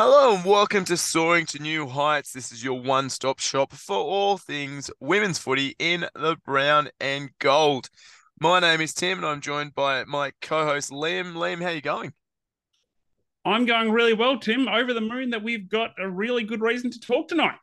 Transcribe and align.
Hello 0.00 0.32
and 0.32 0.44
welcome 0.44 0.84
to 0.84 0.96
Soaring 0.96 1.44
to 1.46 1.58
New 1.58 1.88
Heights. 1.88 2.32
This 2.32 2.52
is 2.52 2.62
your 2.62 2.80
one 2.80 3.10
stop 3.10 3.40
shop 3.40 3.72
for 3.72 3.96
all 3.96 4.38
things 4.38 4.92
women's 5.00 5.40
footy 5.40 5.74
in 5.80 6.06
the 6.14 6.36
brown 6.46 6.88
and 7.00 7.30
gold. 7.40 7.88
My 8.38 8.60
name 8.60 8.80
is 8.80 8.94
Tim 8.94 9.18
and 9.18 9.26
I'm 9.26 9.40
joined 9.40 9.74
by 9.74 10.04
my 10.04 10.30
co 10.40 10.64
host 10.64 10.92
Liam. 10.92 11.32
Liam, 11.32 11.60
how 11.60 11.70
are 11.70 11.72
you 11.72 11.80
going? 11.80 12.12
I'm 13.44 13.66
going 13.66 13.90
really 13.90 14.14
well, 14.14 14.38
Tim. 14.38 14.68
Over 14.68 14.94
the 14.94 15.00
moon 15.00 15.30
that 15.30 15.42
we've 15.42 15.68
got 15.68 15.90
a 15.98 16.08
really 16.08 16.44
good 16.44 16.60
reason 16.60 16.92
to 16.92 17.00
talk 17.00 17.26
tonight. 17.26 17.58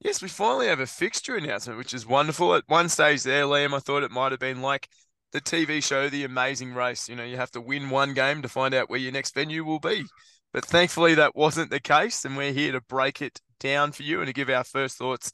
Yes, 0.00 0.20
we 0.20 0.26
finally 0.26 0.66
have 0.66 0.80
a 0.80 0.86
fixture 0.86 1.36
announcement, 1.36 1.78
which 1.78 1.94
is 1.94 2.04
wonderful. 2.04 2.56
At 2.56 2.64
one 2.66 2.88
stage 2.88 3.22
there, 3.22 3.44
Liam, 3.44 3.72
I 3.72 3.78
thought 3.78 4.02
it 4.02 4.10
might 4.10 4.32
have 4.32 4.40
been 4.40 4.62
like 4.62 4.88
the 5.30 5.40
TV 5.40 5.80
show 5.80 6.08
The 6.08 6.24
Amazing 6.24 6.74
Race. 6.74 7.08
You 7.08 7.14
know, 7.14 7.22
you 7.22 7.36
have 7.36 7.52
to 7.52 7.60
win 7.60 7.88
one 7.88 8.14
game 8.14 8.42
to 8.42 8.48
find 8.48 8.74
out 8.74 8.90
where 8.90 8.98
your 8.98 9.12
next 9.12 9.32
venue 9.32 9.62
will 9.62 9.78
be. 9.78 10.06
But 10.52 10.64
thankfully, 10.64 11.14
that 11.14 11.36
wasn't 11.36 11.70
the 11.70 11.80
case, 11.80 12.24
and 12.24 12.36
we're 12.36 12.52
here 12.52 12.72
to 12.72 12.80
break 12.80 13.20
it 13.20 13.40
down 13.60 13.92
for 13.92 14.02
you 14.02 14.20
and 14.20 14.26
to 14.26 14.32
give 14.32 14.48
our 14.48 14.64
first 14.64 14.96
thoughts 14.96 15.30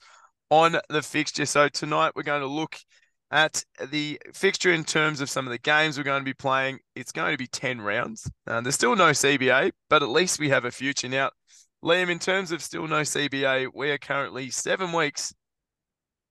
on 0.51 0.77
the 0.89 1.03
fixture. 1.03 1.47
So 1.47 1.69
tonight 1.69 2.13
we're 2.15 2.23
going 2.23 2.41
to 2.41 2.47
look 2.47 2.77
at 3.31 3.65
the 3.91 4.21
fixture 4.33 4.73
in 4.73 4.85
terms 4.85 5.21
of 5.21 5.31
some 5.31 5.47
of 5.47 5.51
the 5.51 5.59
games 5.59 5.97
we're 5.97 6.05
going 6.05 6.21
to 6.21 6.25
be 6.25 6.35
playing. 6.35 6.79
It's 6.95 7.13
going 7.13 7.33
to 7.33 7.39
be 7.39 7.47
10 7.47 7.81
rounds. 7.81 8.31
Uh, 8.47 8.61
there's 8.61 8.75
still 8.75 8.97
no 8.97 9.11
CBA, 9.11 9.73
but 9.89 10.03
at 10.03 10.09
least 10.09 10.39
we 10.39 10.51
have 10.51 10.65
a 10.65 10.71
future. 10.71 11.09
Now, 11.09 11.31
Liam, 11.83 12.11
in 12.11 12.19
terms 12.19 12.53
of 12.53 12.63
still 12.63 12.87
no 12.87 13.01
CBA, 13.01 13.69
we 13.75 13.91
are 13.91 13.99
currently 13.99 14.51
seven 14.51 14.93
weeks, 14.93 15.35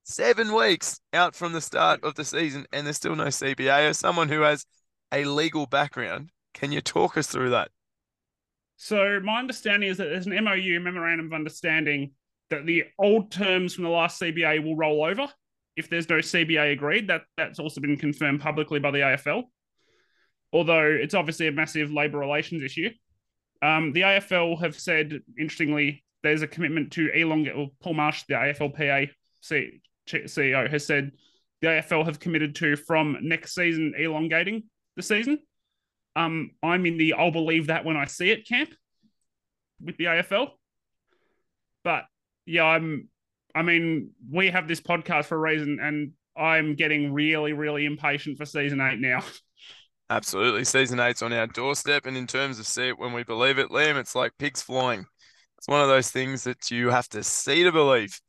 seven 0.04 0.54
weeks 0.54 1.00
out 1.14 1.36
from 1.36 1.54
the 1.54 1.62
start 1.62 2.04
of 2.04 2.16
the 2.16 2.26
season, 2.26 2.66
and 2.72 2.86
there's 2.86 2.98
still 2.98 3.16
no 3.16 3.26
CBA. 3.26 3.90
As 3.90 4.00
someone 4.00 4.30
who 4.30 4.42
has 4.42 4.66
a 5.12 5.26
legal 5.26 5.66
background, 5.66 6.30
can 6.54 6.72
you 6.72 6.81
talk 6.81 7.18
us 7.18 7.28
through 7.28 7.52
that? 7.52 7.70
So 8.84 9.22
my 9.23 9.39
understanding 9.39 9.88
is 9.88 9.95
that 10.00 10.09
there's 10.09 10.28
an 10.28 10.44
MOU, 10.44 10.78
memorandum 10.81 11.28
of 11.28 11.34
understanding, 11.34 12.12
that 12.50 12.66
the 12.66 12.84
old 13.00 13.31
terms 13.31 13.73
from 13.73 13.86
the 13.86 13.89
last 13.89 14.22
CBA 14.22 14.62
will 14.62 14.76
roll 14.76 15.06
over 15.06 15.30
if 15.78 15.89
there's 15.89 16.09
no 16.09 16.17
CBA 16.17 16.73
agreed. 16.73 17.08
That 17.08 17.22
that's 17.38 17.59
also 17.59 17.80
been 17.80 17.95
confirmed 17.95 18.42
publicly 18.42 18.80
by 18.80 18.92
the 18.92 18.98
AFL. 18.98 19.44
Although 20.52 20.84
it's 21.02 21.14
obviously 21.14 21.48
a 21.48 21.52
massive 21.54 21.94
labour 21.94 22.17
relations 22.17 22.61
issue. 22.61 22.89
Um, 23.61 23.94
the 23.94 24.02
AFL 24.02 24.59
have 24.59 24.78
said, 24.78 25.22
interestingly, 25.39 26.04
there's 26.22 26.42
a 26.42 26.48
commitment 26.48 26.92
to 26.92 27.09
elongate. 27.09 27.56
Well, 27.56 27.70
Paul 27.81 27.94
Marsh, 27.94 28.23
the 28.28 28.34
AFLPA 28.34 29.11
CEO, 29.45 30.70
has 30.70 30.86
said 30.86 31.11
the 31.61 31.67
AFL 31.70 32.04
have 32.04 32.20
committed 32.20 32.54
to 32.56 32.76
from 32.76 33.16
next 33.22 33.56
season 33.56 33.94
elongating 33.98 34.64
the 34.98 35.04
season. 35.04 35.39
Um, 36.16 36.52
I'm 36.61 36.86
in 36.86 36.97
the 36.97 37.14
I'll 37.14 37.31
believe 37.31 37.67
that 37.67 37.86
when 37.86 37.97
I 37.97 38.06
see 38.06 38.30
it 38.30 38.47
camp 38.47 38.73
with 39.81 39.97
the 39.97 40.06
AFL. 40.06 40.52
But 41.83 42.05
yeah, 42.45 42.66
I'm 42.66 43.09
I 43.55 43.61
mean, 43.61 44.11
we 44.31 44.50
have 44.50 44.67
this 44.67 44.81
podcast 44.81 45.25
for 45.25 45.36
a 45.36 45.39
reason 45.39 45.80
and 45.81 46.11
I'm 46.36 46.75
getting 46.75 47.14
really, 47.14 47.53
really 47.53 47.86
impatient 47.86 48.38
for 48.38 48.45
season 48.45 48.81
eight 48.81 49.00
now. 49.00 49.23
Absolutely. 50.09 50.64
Season 50.64 51.00
eight's 51.00 51.22
on 51.22 51.33
our 51.33 51.47
doorstep. 51.47 52.05
And 52.05 52.17
in 52.17 52.27
terms 52.27 52.59
of 52.59 52.67
see 52.67 52.89
it 52.89 53.00
when 53.00 53.14
we 53.14 53.23
believe 53.23 53.59
it, 53.59 53.70
Liam, 53.70 53.95
it's 53.95 54.16
like 54.16 54.31
pigs 54.38 54.61
flying. 54.61 55.05
It's 55.58 55.67
one 55.67 55.81
of 55.81 55.88
those 55.88 56.09
things 56.09 56.44
that 56.44 56.72
you 56.72 56.89
have 56.89 57.08
to 57.09 57.23
see 57.23 57.64
to 57.64 57.72
believe. 57.72 58.20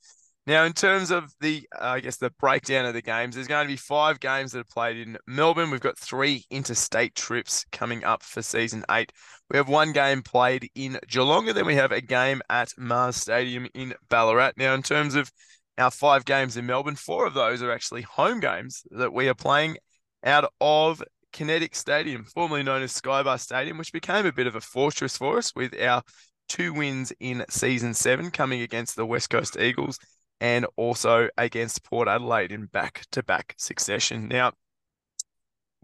Now, 0.47 0.65
in 0.65 0.75
terms 0.75 1.11
of 1.11 1.33
the, 1.41 1.67
uh, 1.75 1.87
I 1.87 2.01
guess, 2.01 2.19
the 2.19 2.29
breakdown 2.39 2.85
of 2.85 2.93
the 2.93 3.01
games, 3.01 3.35
there's 3.35 3.47
going 3.49 3.67
to 3.67 3.73
be 3.73 3.79
five 3.79 4.21
games 4.21 4.53
that 4.53 4.59
are 4.59 4.65
played 4.65 4.99
in 4.99 5.17
Melbourne. 5.27 5.71
We've 5.71 5.81
got 5.81 5.99
three 5.99 6.45
interstate 6.51 7.15
trips 7.15 7.65
coming 7.73 8.05
up 8.05 8.23
for 8.23 8.43
season 8.43 8.85
eight. 8.91 9.11
We 9.51 9.57
have 9.57 9.71
one 9.71 9.93
game 9.93 10.21
played 10.21 10.69
in 10.75 10.99
Geelong, 11.09 11.49
and 11.49 11.57
then 11.57 11.65
we 11.65 11.77
have 11.77 11.93
a 11.93 12.03
game 12.03 12.43
at 12.51 12.69
Mars 12.77 13.17
Stadium 13.17 13.67
in 13.73 13.95
Ballarat. 14.11 14.53
Now, 14.59 14.75
in 14.75 14.83
terms 14.83 15.15
of 15.15 15.33
our 15.79 15.91
five 15.91 16.27
games 16.27 16.59
in 16.59 16.67
Melbourne, 16.67 16.97
four 16.97 17.27
of 17.27 17.33
those 17.33 17.63
are 17.63 17.73
actually 17.73 18.03
home 18.03 18.41
games 18.41 18.83
that 18.91 19.15
we 19.15 19.29
are 19.29 19.35
playing 19.35 19.79
out 20.25 20.53
of 20.61 21.03
Kinetic 21.33 21.75
Stadium, 21.75 22.25
formerly 22.25 22.63
known 22.63 22.83
as 22.83 22.93
Skybus 22.93 23.41
Stadium, 23.41 23.79
which 23.79 23.95
became 23.95 24.27
a 24.27 24.33
bit 24.33 24.47
of 24.47 24.57
a 24.57 24.61
fortress 24.61 25.17
for 25.17 25.39
us 25.39 25.55
with 25.57 25.75
our 25.81 26.03
two 26.51 26.75
wins 26.75 27.15
in 27.19 27.47
season 27.49 27.95
seven 27.95 28.31
coming 28.31 28.61
against 28.61 28.95
the 28.95 29.07
West 29.07 29.31
Coast 29.31 29.59
Eagles 29.59 29.99
and 30.45 30.67
also 30.77 31.27
against 31.39 31.83
Port 31.85 32.07
Adelaide 32.07 32.53
in 32.53 32.67
back 32.67 33.07
to 33.13 33.23
back 33.23 33.55
succession. 33.57 34.29
Now, 34.29 34.53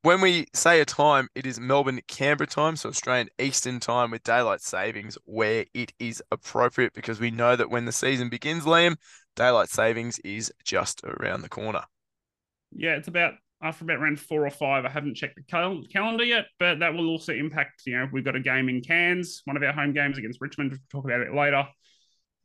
when 0.03 0.21
we 0.21 0.49
say 0.53 0.83
a 0.83 0.85
time, 0.85 1.29
it 1.35 1.47
is 1.47 1.59
Melbourne 1.59 2.03
Canberra 2.09 2.47
time, 2.47 2.77
so 2.77 2.91
Australian 2.91 3.31
Eastern 3.39 3.81
time 3.81 4.11
with 4.11 4.23
daylight 4.23 4.61
savings 4.61 5.17
where 5.25 5.65
it 5.73 5.95
is 5.99 6.23
appropriate 6.31 6.93
because 6.93 7.19
we 7.19 7.31
know 7.31 7.57
that 7.57 7.71
when 7.71 7.87
the 7.87 7.93
season 7.93 8.29
begins, 8.29 8.65
Liam, 8.65 8.97
daylight 9.35 9.71
savings 9.71 10.19
is 10.19 10.53
just 10.63 11.01
around 11.05 11.41
the 11.41 11.49
corner. 11.49 11.85
Yeah, 12.71 12.97
it's 12.97 13.09
about 13.09 13.33
after 13.63 13.85
about 13.85 14.01
round 14.01 14.21
four 14.21 14.47
or 14.47 14.51
five. 14.51 14.85
I 14.85 14.91
haven't 14.91 15.17
checked 15.17 15.37
the 15.37 15.43
cal- 15.43 15.85
calendar 15.91 16.25
yet, 16.25 16.49
but 16.59 16.81
that 16.81 16.93
will 16.93 17.09
also 17.09 17.33
impact. 17.33 17.85
You 17.87 17.97
know, 17.97 18.09
we've 18.13 18.27
got 18.27 18.37
a 18.37 18.41
game 18.41 18.69
in 18.69 18.83
Cairns, 18.83 19.41
one 19.47 19.57
of 19.57 19.63
our 19.63 19.73
home 19.73 19.95
games 19.95 20.19
against 20.19 20.43
Richmond. 20.43 20.73
We'll 20.73 21.01
talk 21.01 21.11
about 21.11 21.27
it 21.27 21.35
later. 21.35 21.67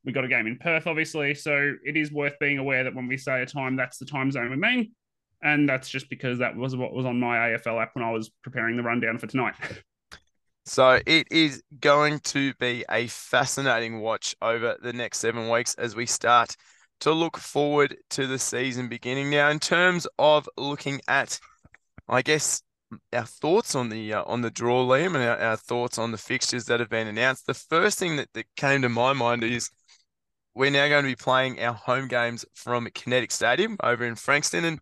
We 0.06 0.12
got 0.12 0.24
a 0.24 0.28
game 0.28 0.48
in 0.48 0.58
Perth, 0.58 0.88
obviously. 0.88 1.34
So 1.36 1.74
it 1.84 1.98
is 1.98 2.12
worth 2.12 2.38
being 2.40 2.60
aware 2.60 2.84
that 2.84 2.94
when 2.94 3.08
we 3.08 3.18
say 3.18 3.42
a 3.42 3.46
time, 3.46 3.76
that's 3.76 3.98
the 3.98 4.06
time 4.06 4.32
zone 4.32 4.52
we 4.52 4.56
mean. 4.56 4.92
And 5.44 5.68
that's 5.68 5.90
just 5.90 6.10
because 6.10 6.40
that 6.40 6.56
was 6.56 6.76
what 6.76 6.94
was 6.94 7.06
on 7.06 7.20
my 7.20 7.38
AFL 7.38 7.82
app 7.82 7.96
when 7.96 8.04
I 8.04 8.12
was 8.12 8.30
preparing 8.44 8.78
the 8.78 8.84
rundown 8.84 9.18
for 9.18 9.28
tonight. 9.28 9.56
So 10.68 11.00
it 11.06 11.28
is 11.30 11.62
going 11.80 12.20
to 12.22 12.54
be 12.56 12.84
a 12.90 13.06
fascinating 13.06 14.02
watch 14.02 14.36
over 14.42 14.76
the 14.82 14.94
next 14.94 15.20
seven 15.20 15.48
weeks 15.48 15.76
as 15.76 15.96
we 15.96 16.08
start 16.08 16.56
to 17.02 17.12
look 17.12 17.38
forward 17.38 17.96
to 18.12 18.26
the 18.26 18.40
season 18.40 18.90
beginning. 18.90 19.30
Now, 19.30 19.50
in 19.50 19.60
terms 19.60 20.08
of 20.18 20.50
looking 20.58 21.02
at, 21.08 21.40
I 22.10 22.24
guess, 22.24 22.64
our 23.14 23.26
thoughts 23.26 23.76
on 23.76 23.90
the 23.90 24.14
uh, 24.14 24.24
on 24.26 24.42
the 24.42 24.50
draw, 24.50 24.86
Liam, 24.86 25.16
and 25.16 25.24
our, 25.24 25.38
our, 25.38 25.58
thoughts 25.58 25.98
on 25.98 26.12
the 26.12 26.18
fixtures 26.18 26.66
that 26.66 26.80
have 26.80 26.90
been 26.90 27.08
announced. 27.08 27.46
The 27.46 27.54
first 27.54 28.00
thing 28.00 28.16
that, 28.16 28.30
that 28.34 28.46
came 28.56 28.82
to 28.84 28.90
my 28.90 29.14
mind 29.14 29.44
is 29.44 29.70
we're 30.56 30.72
now 30.72 30.88
going 30.88 31.04
to 31.04 31.10
be 31.10 31.16
playing 31.16 31.62
our 31.62 31.74
home 31.74 32.08
games 32.08 32.46
from 32.54 32.88
Kinetic 32.94 33.32
Stadium 33.32 33.78
over 33.84 34.06
in 34.06 34.16
Frankston. 34.16 34.64
And 34.64 34.80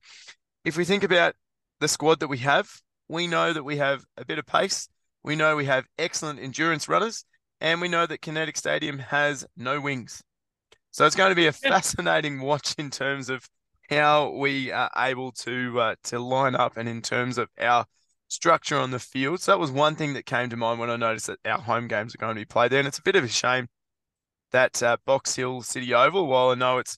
if 0.63 0.77
we 0.77 0.85
think 0.85 1.03
about 1.03 1.33
the 1.79 1.87
squad 1.87 2.19
that 2.19 2.27
we 2.27 2.37
have, 2.39 2.69
we 3.09 3.25
know 3.25 3.51
that 3.51 3.63
we 3.63 3.77
have 3.77 4.05
a 4.15 4.23
bit 4.23 4.37
of 4.37 4.45
pace. 4.45 4.87
We 5.23 5.35
know 5.35 5.55
we 5.55 5.65
have 5.65 5.85
excellent 5.97 6.39
endurance 6.39 6.87
runners, 6.87 7.25
and 7.59 7.81
we 7.81 7.87
know 7.87 8.05
that 8.05 8.21
Kinetic 8.21 8.55
Stadium 8.55 8.99
has 8.99 9.45
no 9.57 9.81
wings. 9.81 10.21
So 10.91 11.05
it's 11.05 11.15
going 11.15 11.31
to 11.31 11.35
be 11.35 11.47
a 11.47 11.51
fascinating 11.51 12.41
watch 12.41 12.75
in 12.77 12.91
terms 12.91 13.29
of 13.29 13.47
how 13.89 14.29
we 14.31 14.71
are 14.71 14.91
able 14.95 15.31
to 15.31 15.79
uh, 15.79 15.95
to 16.03 16.19
line 16.19 16.55
up 16.55 16.77
and 16.77 16.87
in 16.87 17.01
terms 17.01 17.37
of 17.37 17.49
our 17.59 17.85
structure 18.27 18.77
on 18.77 18.91
the 18.91 18.99
field. 18.99 19.39
So 19.39 19.51
that 19.51 19.59
was 19.59 19.71
one 19.71 19.95
thing 19.95 20.13
that 20.13 20.25
came 20.25 20.49
to 20.49 20.57
mind 20.57 20.79
when 20.79 20.89
I 20.89 20.97
noticed 20.97 21.27
that 21.27 21.39
our 21.45 21.59
home 21.59 21.87
games 21.87 22.13
are 22.13 22.19
going 22.19 22.35
to 22.35 22.41
be 22.41 22.45
played 22.45 22.71
there. 22.71 22.79
And 22.79 22.87
it's 22.87 22.99
a 22.99 23.03
bit 23.03 23.15
of 23.15 23.23
a 23.23 23.27
shame 23.27 23.67
that 24.53 24.81
uh, 24.81 24.97
Box 25.05 25.35
Hill 25.35 25.61
City 25.61 25.93
Oval, 25.93 26.27
while 26.27 26.49
I 26.49 26.55
know 26.55 26.77
it's 26.77 26.97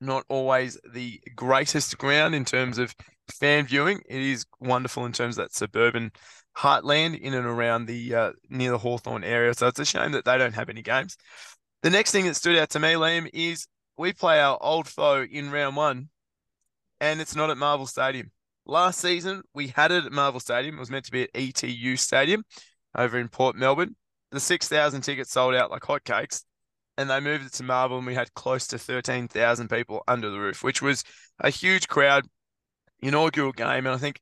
not 0.00 0.24
always 0.28 0.78
the 0.92 1.20
greatest 1.36 1.98
ground 1.98 2.34
in 2.34 2.44
terms 2.44 2.78
of 2.78 2.94
fan 3.30 3.66
viewing, 3.66 4.00
it 4.08 4.20
is 4.20 4.46
wonderful 4.60 5.04
in 5.04 5.12
terms 5.12 5.36
of 5.36 5.44
that 5.44 5.54
suburban 5.54 6.10
heartland 6.56 7.20
in 7.20 7.34
and 7.34 7.46
around 7.46 7.86
the 7.86 8.14
uh, 8.14 8.32
near 8.48 8.70
the 8.70 8.78
Hawthorn 8.78 9.22
area. 9.22 9.54
So 9.54 9.66
it's 9.66 9.78
a 9.78 9.84
shame 9.84 10.12
that 10.12 10.24
they 10.24 10.38
don't 10.38 10.54
have 10.54 10.70
any 10.70 10.82
games. 10.82 11.16
The 11.82 11.90
next 11.90 12.10
thing 12.10 12.24
that 12.26 12.34
stood 12.34 12.56
out 12.56 12.70
to 12.70 12.80
me, 12.80 12.94
Liam, 12.94 13.28
is 13.32 13.68
we 13.96 14.12
play 14.12 14.40
our 14.40 14.58
old 14.60 14.88
foe 14.88 15.24
in 15.30 15.50
round 15.50 15.76
one, 15.76 16.08
and 17.00 17.20
it's 17.20 17.36
not 17.36 17.50
at 17.50 17.58
Marvel 17.58 17.86
Stadium. 17.86 18.30
Last 18.66 19.00
season, 19.00 19.42
we 19.54 19.68
had 19.68 19.92
it 19.92 20.04
at 20.04 20.12
Marvel 20.12 20.40
Stadium. 20.40 20.76
It 20.76 20.80
was 20.80 20.90
meant 20.90 21.04
to 21.06 21.12
be 21.12 21.22
at 21.22 21.30
ETU 21.34 21.96
Stadium 21.96 22.44
over 22.96 23.18
in 23.18 23.28
Port 23.28 23.56
Melbourne. 23.56 23.96
The 24.30 24.40
6,000 24.40 25.00
tickets 25.00 25.32
sold 25.32 25.54
out 25.54 25.70
like 25.70 25.82
hotcakes 25.82 26.42
and 26.98 27.08
they 27.08 27.20
moved 27.20 27.46
it 27.46 27.52
to 27.54 27.62
Marvel, 27.62 27.96
and 27.96 28.06
we 28.06 28.14
had 28.14 28.34
close 28.34 28.66
to 28.66 28.78
13,000 28.78 29.70
people 29.70 30.02
under 30.08 30.28
the 30.28 30.40
roof, 30.40 30.64
which 30.64 30.82
was 30.82 31.04
a 31.38 31.48
huge 31.48 31.86
crowd, 31.86 32.26
inaugural 33.00 33.52
game. 33.52 33.86
And 33.86 33.94
I 33.94 33.96
think 33.96 34.20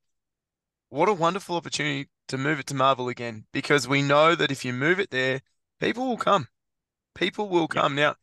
what 0.90 1.08
a 1.08 1.14
wonderful 1.14 1.56
opportunity 1.56 2.10
to 2.28 2.36
move 2.36 2.60
it 2.60 2.66
to 2.66 2.74
Marvel 2.74 3.08
again, 3.08 3.46
because 3.52 3.88
we 3.88 4.02
know 4.02 4.34
that 4.34 4.52
if 4.52 4.62
you 4.64 4.74
move 4.74 5.00
it 5.00 5.10
there, 5.10 5.40
people 5.80 6.06
will 6.06 6.18
come. 6.18 6.48
People 7.14 7.48
will 7.48 7.66
come. 7.66 7.94
Now, 7.94 8.16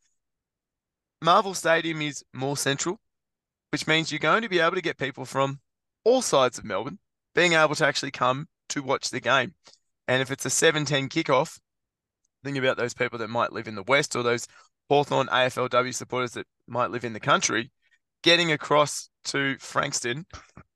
Marvel 1.19 1.55
Stadium 1.55 2.01
is 2.03 2.23
more 2.31 2.55
central, 2.55 2.99
which 3.71 3.87
means 3.87 4.11
you're 4.11 4.19
going 4.19 4.43
to 4.43 4.49
be 4.49 4.59
able 4.59 4.75
to 4.75 4.81
get 4.81 4.99
people 4.99 5.25
from 5.25 5.61
all 6.03 6.21
sides 6.21 6.59
of 6.59 6.63
Melbourne 6.63 6.99
being 7.33 7.53
able 7.53 7.73
to 7.73 7.87
actually 7.87 8.11
come 8.11 8.47
to 8.69 8.83
watch 8.83 9.09
the 9.09 9.19
game. 9.19 9.55
And 10.07 10.21
if 10.21 10.29
it's 10.29 10.45
a 10.45 10.49
7-10 10.49 11.09
kickoff, 11.09 11.59
Think 12.43 12.57
about 12.57 12.77
those 12.77 12.93
people 12.93 13.19
that 13.19 13.29
might 13.29 13.53
live 13.53 13.67
in 13.67 13.75
the 13.75 13.83
West 13.83 14.15
or 14.15 14.23
those 14.23 14.47
Hawthorn 14.89 15.27
AFLW 15.27 15.93
supporters 15.93 16.31
that 16.31 16.47
might 16.67 16.91
live 16.91 17.05
in 17.05 17.13
the 17.13 17.19
country. 17.19 17.71
Getting 18.23 18.51
across 18.51 19.09
to 19.25 19.57
Frankston 19.59 20.25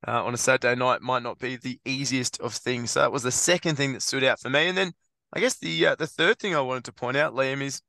uh, 0.06 0.24
on 0.24 0.34
a 0.34 0.38
Saturday 0.38 0.74
night 0.74 1.02
might 1.02 1.22
not 1.22 1.38
be 1.38 1.56
the 1.56 1.80
easiest 1.84 2.40
of 2.40 2.54
things. 2.54 2.92
So 2.92 3.00
that 3.00 3.12
was 3.12 3.22
the 3.22 3.30
second 3.30 3.76
thing 3.76 3.92
that 3.92 4.02
stood 4.02 4.24
out 4.24 4.40
for 4.40 4.50
me. 4.50 4.68
And 4.68 4.76
then 4.76 4.92
I 5.32 5.40
guess 5.40 5.56
the 5.56 5.86
uh, 5.86 5.94
the 5.94 6.06
third 6.06 6.38
thing 6.38 6.54
I 6.54 6.60
wanted 6.60 6.84
to 6.84 6.92
point 6.92 7.16
out, 7.16 7.34
Liam, 7.34 7.62
is 7.62 7.80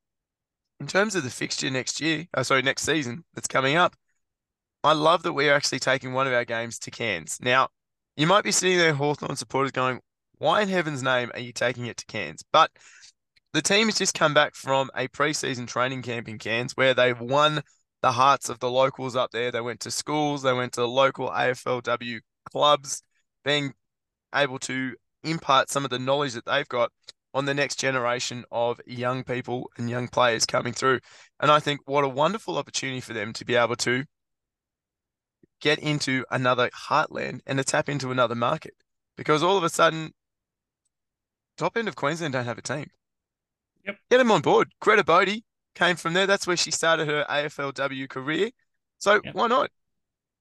in 0.80 0.88
terms 0.88 1.16
of 1.16 1.24
the 1.24 1.30
fixture 1.30 1.70
next 1.70 2.00
year, 2.00 2.26
uh, 2.34 2.44
sorry, 2.44 2.62
next 2.62 2.84
season 2.84 3.24
that's 3.34 3.48
coming 3.48 3.76
up. 3.76 3.96
I 4.84 4.94
love 4.94 5.24
that 5.24 5.34
we're 5.34 5.54
actually 5.54 5.80
taking 5.80 6.14
one 6.14 6.26
of 6.26 6.34
our 6.34 6.46
games 6.46 6.80
to 6.80 6.92
Cairns. 6.92 7.38
Now, 7.42 7.68
you 8.16 8.28
might 8.28 8.46
be 8.46 8.52
sitting 8.52 8.78
there, 8.78 8.94
Hawthorn 8.94 9.36
supporters, 9.36 9.72
going, 9.72 10.00
why 10.38 10.62
in 10.62 10.70
heaven's 10.70 11.04
name 11.04 11.32
are 11.34 11.40
you 11.40 11.52
taking 11.52 11.86
it 11.86 11.98
to 11.98 12.06
Cairns? 12.06 12.44
But 12.54 12.72
the 13.54 13.62
team 13.62 13.88
has 13.88 13.98
just 13.98 14.14
come 14.14 14.34
back 14.34 14.56
from 14.56 14.90
a 14.96 15.08
preseason 15.08 15.68
training 15.68 16.02
camp 16.02 16.28
in 16.28 16.38
Cairns 16.38 16.74
where 16.74 16.94
they've 16.94 17.20
won 17.20 17.62
the 18.02 18.12
hearts 18.12 18.50
of 18.50 18.60
the 18.60 18.70
locals 18.70 19.16
up 19.16 19.32
there. 19.32 19.52
They 19.52 19.62
went 19.62 19.80
to 19.82 19.92
schools, 19.92 20.44
they 20.44 20.54
went 20.54 20.74
to 20.74 20.86
local 20.86 21.30
AFLW 21.30 22.20
clubs, 22.52 23.04
being 23.44 23.74
able 24.34 24.60
to 24.60 24.96
impart 25.24 25.70
some 25.70 25.84
of 25.84 25.90
the 25.90 26.00
knowledge 26.00 26.34
that 26.34 26.46
they've 26.46 26.68
got 26.68 26.92
on 27.34 27.46
the 27.46 27.54
next 27.54 27.80
generation 27.80 28.44
of 28.52 28.80
young 28.86 29.24
people 29.24 29.70
and 29.78 29.90
young 29.90 30.08
players 30.08 30.46
coming 30.46 30.74
through. 30.74 31.00
And 31.40 31.52
I 31.52 31.60
think 31.60 31.82
what 31.86 32.04
a 32.04 32.10
wonderful 32.10 32.58
opportunity 32.58 33.02
for 33.02 33.14
them 33.14 33.34
to 33.34 33.46
be 33.46 33.56
able 33.56 33.76
to 33.78 34.06
get 35.62 35.80
into 35.80 36.26
another 36.32 36.70
heartland 36.70 37.42
and 37.46 37.58
to 37.58 37.64
tap 37.64 37.90
into 37.90 38.12
another 38.12 38.36
market 38.36 38.74
because 39.18 39.44
all 39.44 39.58
of 39.58 39.64
a 39.64 39.70
sudden, 39.70 40.14
top 41.58 41.76
end 41.76 41.88
of 41.88 41.96
Queensland 41.96 42.34
don't 42.34 42.46
have 42.46 42.58
a 42.58 42.62
team. 42.62 42.86
Yep. 43.90 43.98
Get 44.12 44.18
them 44.18 44.32
on 44.32 44.42
board. 44.42 44.70
Greta 44.80 45.04
Bodie 45.04 45.44
came 45.76 45.96
from 45.96 46.14
there. 46.14 46.28
That's 46.28 46.48
where 46.48 46.58
she 46.58 46.72
started 46.72 47.08
her 47.08 47.26
AFLW 47.30 48.10
career. 48.10 48.52
So 48.98 49.22
yep. 49.24 49.34
why 49.34 49.48
not? 49.48 49.72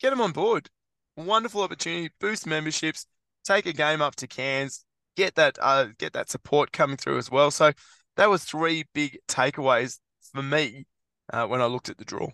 Get 0.00 0.10
them 0.10 0.20
on 0.20 0.32
board. 0.32 0.68
Wonderful 1.16 1.62
opportunity, 1.62 2.10
boost 2.20 2.46
memberships, 2.46 3.06
take 3.44 3.66
a 3.66 3.72
game 3.72 4.00
up 4.00 4.14
to 4.16 4.28
Cairns, 4.28 4.84
get 5.16 5.34
that 5.34 5.58
uh, 5.60 5.86
get 5.98 6.12
that 6.12 6.30
support 6.30 6.70
coming 6.70 6.96
through 6.96 7.18
as 7.18 7.30
well. 7.30 7.50
So 7.50 7.72
that 8.16 8.30
was 8.30 8.44
three 8.44 8.84
big 8.94 9.18
takeaways 9.26 9.98
for 10.32 10.42
me 10.42 10.86
uh, 11.32 11.46
when 11.46 11.60
I 11.60 11.66
looked 11.66 11.88
at 11.88 11.98
the 11.98 12.04
draw. 12.04 12.28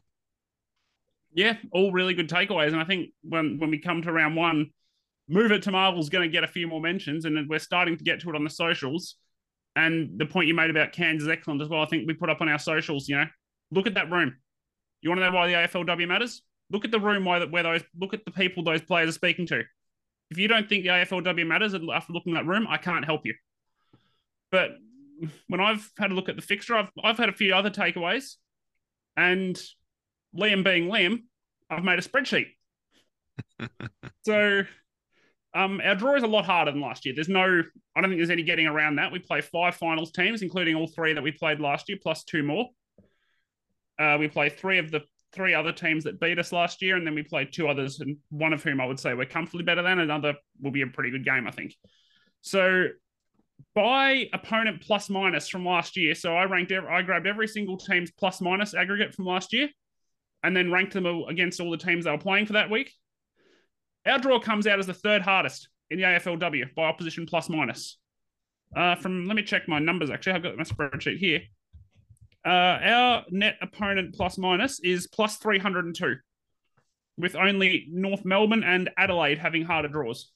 Yeah, 1.32 1.56
all 1.72 1.93
really 1.93 2.14
good 2.14 2.28
takeaways, 2.28 2.69
and 2.69 2.81
I 2.81 2.84
think 2.84 3.10
when 3.22 3.58
when 3.58 3.70
we 3.70 3.78
come 3.78 4.02
to 4.02 4.12
round 4.12 4.37
one, 4.37 4.70
move 5.28 5.50
it 5.50 5.62
to 5.62 5.70
Marvel's 5.70 6.10
going 6.10 6.28
to 6.28 6.32
get 6.32 6.44
a 6.44 6.49
few 6.49 6.67
more 6.69 6.81
mentions, 6.81 7.25
and 7.25 7.49
we're 7.49 7.58
starting 7.58 7.96
to 7.96 8.05
get 8.05 8.20
to 8.20 8.31
it 8.31 8.37
on 8.37 8.44
the 8.44 8.50
socials. 8.50 9.17
And 9.76 10.18
the 10.18 10.26
point 10.26 10.48
you 10.48 10.54
made 10.54 10.70
about 10.70 10.92
Cairns 10.92 11.22
is 11.22 11.28
excellent 11.28 11.60
as 11.60 11.68
well. 11.68 11.82
I 11.82 11.86
think 11.86 12.06
we 12.06 12.14
put 12.14 12.30
up 12.30 12.40
on 12.40 12.48
our 12.48 12.58
socials. 12.58 13.08
You 13.08 13.16
know, 13.16 13.26
look 13.70 13.86
at 13.86 13.94
that 13.94 14.10
room. 14.10 14.36
You 15.02 15.10
want 15.10 15.20
to 15.20 15.26
know 15.26 15.36
why 15.36 15.48
the 15.48 15.54
AFLW 15.54 16.06
matters? 16.08 16.42
Look 16.70 16.84
at 16.84 16.90
the 16.90 17.00
room 17.00 17.24
where, 17.24 17.46
where 17.46 17.62
those 17.62 17.82
look 17.98 18.14
at 18.14 18.24
the 18.24 18.30
people 18.30 18.62
those 18.62 18.82
players 18.82 19.08
are 19.10 19.12
speaking 19.12 19.46
to. 19.48 19.62
If 20.30 20.38
you 20.38 20.48
don't 20.48 20.68
think 20.68 20.84
the 20.84 20.90
AFLW 20.90 21.46
matters 21.46 21.74
after 21.74 22.12
looking 22.12 22.36
at 22.36 22.42
that 22.42 22.48
room, 22.48 22.66
I 22.68 22.78
can't 22.78 23.04
help 23.04 23.26
you. 23.26 23.34
But 24.50 24.70
when 25.48 25.60
I've 25.60 25.90
had 25.98 26.10
a 26.10 26.14
look 26.14 26.28
at 26.28 26.36
the 26.36 26.42
fixture, 26.42 26.76
I've 26.76 26.90
I've 27.02 27.18
had 27.18 27.28
a 27.28 27.32
few 27.32 27.54
other 27.54 27.70
takeaways, 27.70 28.36
and 29.16 29.60
Liam 30.36 30.64
being 30.64 30.88
Liam, 30.88 31.24
I've 31.70 31.84
made 31.84 31.98
a 31.98 32.02
spreadsheet. 32.02 32.46
so 34.24 34.62
um, 35.54 35.80
our 35.84 35.94
draw 35.94 36.16
is 36.16 36.22
a 36.22 36.26
lot 36.26 36.44
harder 36.44 36.72
than 36.72 36.80
last 36.80 37.04
year. 37.04 37.14
There's 37.14 37.28
no, 37.28 37.62
I 37.94 38.00
don't 38.00 38.10
think 38.10 38.18
there's 38.18 38.30
any 38.30 38.42
getting 38.42 38.66
around 38.66 38.96
that. 38.96 39.12
We 39.12 39.20
play 39.20 39.40
five 39.40 39.76
finals 39.76 40.10
teams, 40.10 40.42
including 40.42 40.74
all 40.74 40.88
three 40.88 41.12
that 41.12 41.22
we 41.22 41.30
played 41.30 41.60
last 41.60 41.88
year, 41.88 41.98
plus 42.02 42.24
two 42.24 42.42
more. 42.42 42.66
Uh, 43.98 44.16
we 44.18 44.26
play 44.26 44.48
three 44.48 44.78
of 44.78 44.90
the 44.90 45.02
three 45.32 45.54
other 45.54 45.72
teams 45.72 46.04
that 46.04 46.20
beat 46.20 46.38
us 46.38 46.52
last 46.52 46.82
year, 46.82 46.96
and 46.96 47.06
then 47.06 47.14
we 47.14 47.22
played 47.22 47.52
two 47.52 47.68
others, 47.68 48.00
and 48.00 48.16
one 48.30 48.52
of 48.52 48.62
whom 48.62 48.80
I 48.80 48.86
would 48.86 48.98
say 48.98 49.14
we're 49.14 49.26
comfortably 49.26 49.64
better 49.64 49.82
than. 49.82 50.00
Another 50.00 50.34
will 50.60 50.72
be 50.72 50.82
a 50.82 50.86
pretty 50.86 51.10
good 51.10 51.24
game, 51.24 51.46
I 51.46 51.50
think. 51.50 51.74
So 52.40 52.88
by 53.74 54.28
opponent 54.32 54.80
plus 54.80 55.08
minus 55.08 55.48
from 55.48 55.64
last 55.64 55.96
year. 55.96 56.14
So 56.14 56.36
I 56.36 56.44
ranked, 56.44 56.72
every, 56.72 56.88
I 56.88 57.02
grabbed 57.02 57.26
every 57.26 57.48
single 57.48 57.76
team's 57.76 58.10
plus 58.10 58.40
minus 58.40 58.74
aggregate 58.74 59.14
from 59.14 59.26
last 59.26 59.52
year, 59.52 59.68
and 60.42 60.56
then 60.56 60.70
ranked 60.70 60.92
them 60.92 61.06
against 61.06 61.60
all 61.60 61.70
the 61.70 61.76
teams 61.76 62.04
they 62.04 62.10
were 62.10 62.18
playing 62.18 62.46
for 62.46 62.54
that 62.54 62.70
week. 62.70 62.92
Our 64.06 64.18
draw 64.18 64.38
comes 64.38 64.66
out 64.66 64.78
as 64.78 64.86
the 64.86 64.94
third 64.94 65.22
hardest 65.22 65.68
in 65.90 65.98
the 65.98 66.04
AFLW 66.04 66.74
by 66.74 66.84
opposition 66.84 67.26
plus 67.26 67.48
minus. 67.48 67.98
Uh, 68.76 68.96
from 68.96 69.26
let 69.26 69.36
me 69.36 69.42
check 69.42 69.68
my 69.68 69.78
numbers. 69.78 70.10
Actually, 70.10 70.34
I've 70.34 70.42
got 70.42 70.56
my 70.56 70.64
spreadsheet 70.64 71.18
here. 71.18 71.40
Uh, 72.44 72.48
our 72.82 73.24
net 73.30 73.56
opponent 73.62 74.14
plus 74.14 74.36
minus 74.36 74.80
is 74.80 75.06
plus 75.06 75.36
302, 75.36 76.16
with 77.16 77.36
only 77.36 77.86
North 77.90 78.24
Melbourne 78.24 78.64
and 78.64 78.90
Adelaide 78.98 79.38
having 79.38 79.64
harder 79.64 79.88
draws. 79.88 80.30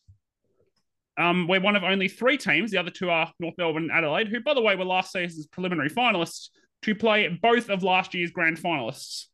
Um, 1.19 1.49
we're 1.49 1.61
one 1.61 1.77
of 1.77 1.83
only 1.83 2.09
three 2.09 2.39
teams, 2.39 2.71
the 2.71 2.79
other 2.79 2.91
two 2.91 3.11
are 3.11 3.33
North 3.41 3.57
Melbourne 3.59 3.85
and 3.85 3.93
Adelaide, 3.93 4.29
who, 4.29 4.41
by 4.41 4.55
the 4.55 4.63
way, 4.63 4.77
were 4.77 4.85
last 4.85 5.13
season's 5.13 5.49
preliminary 5.49 5.91
finalists, 5.91 6.49
to 6.83 6.95
play 6.95 7.29
both 7.43 7.69
of 7.71 7.83
last 7.83 8.15
year's 8.15 8.31
grand 8.31 8.57
finalists. 8.57 9.25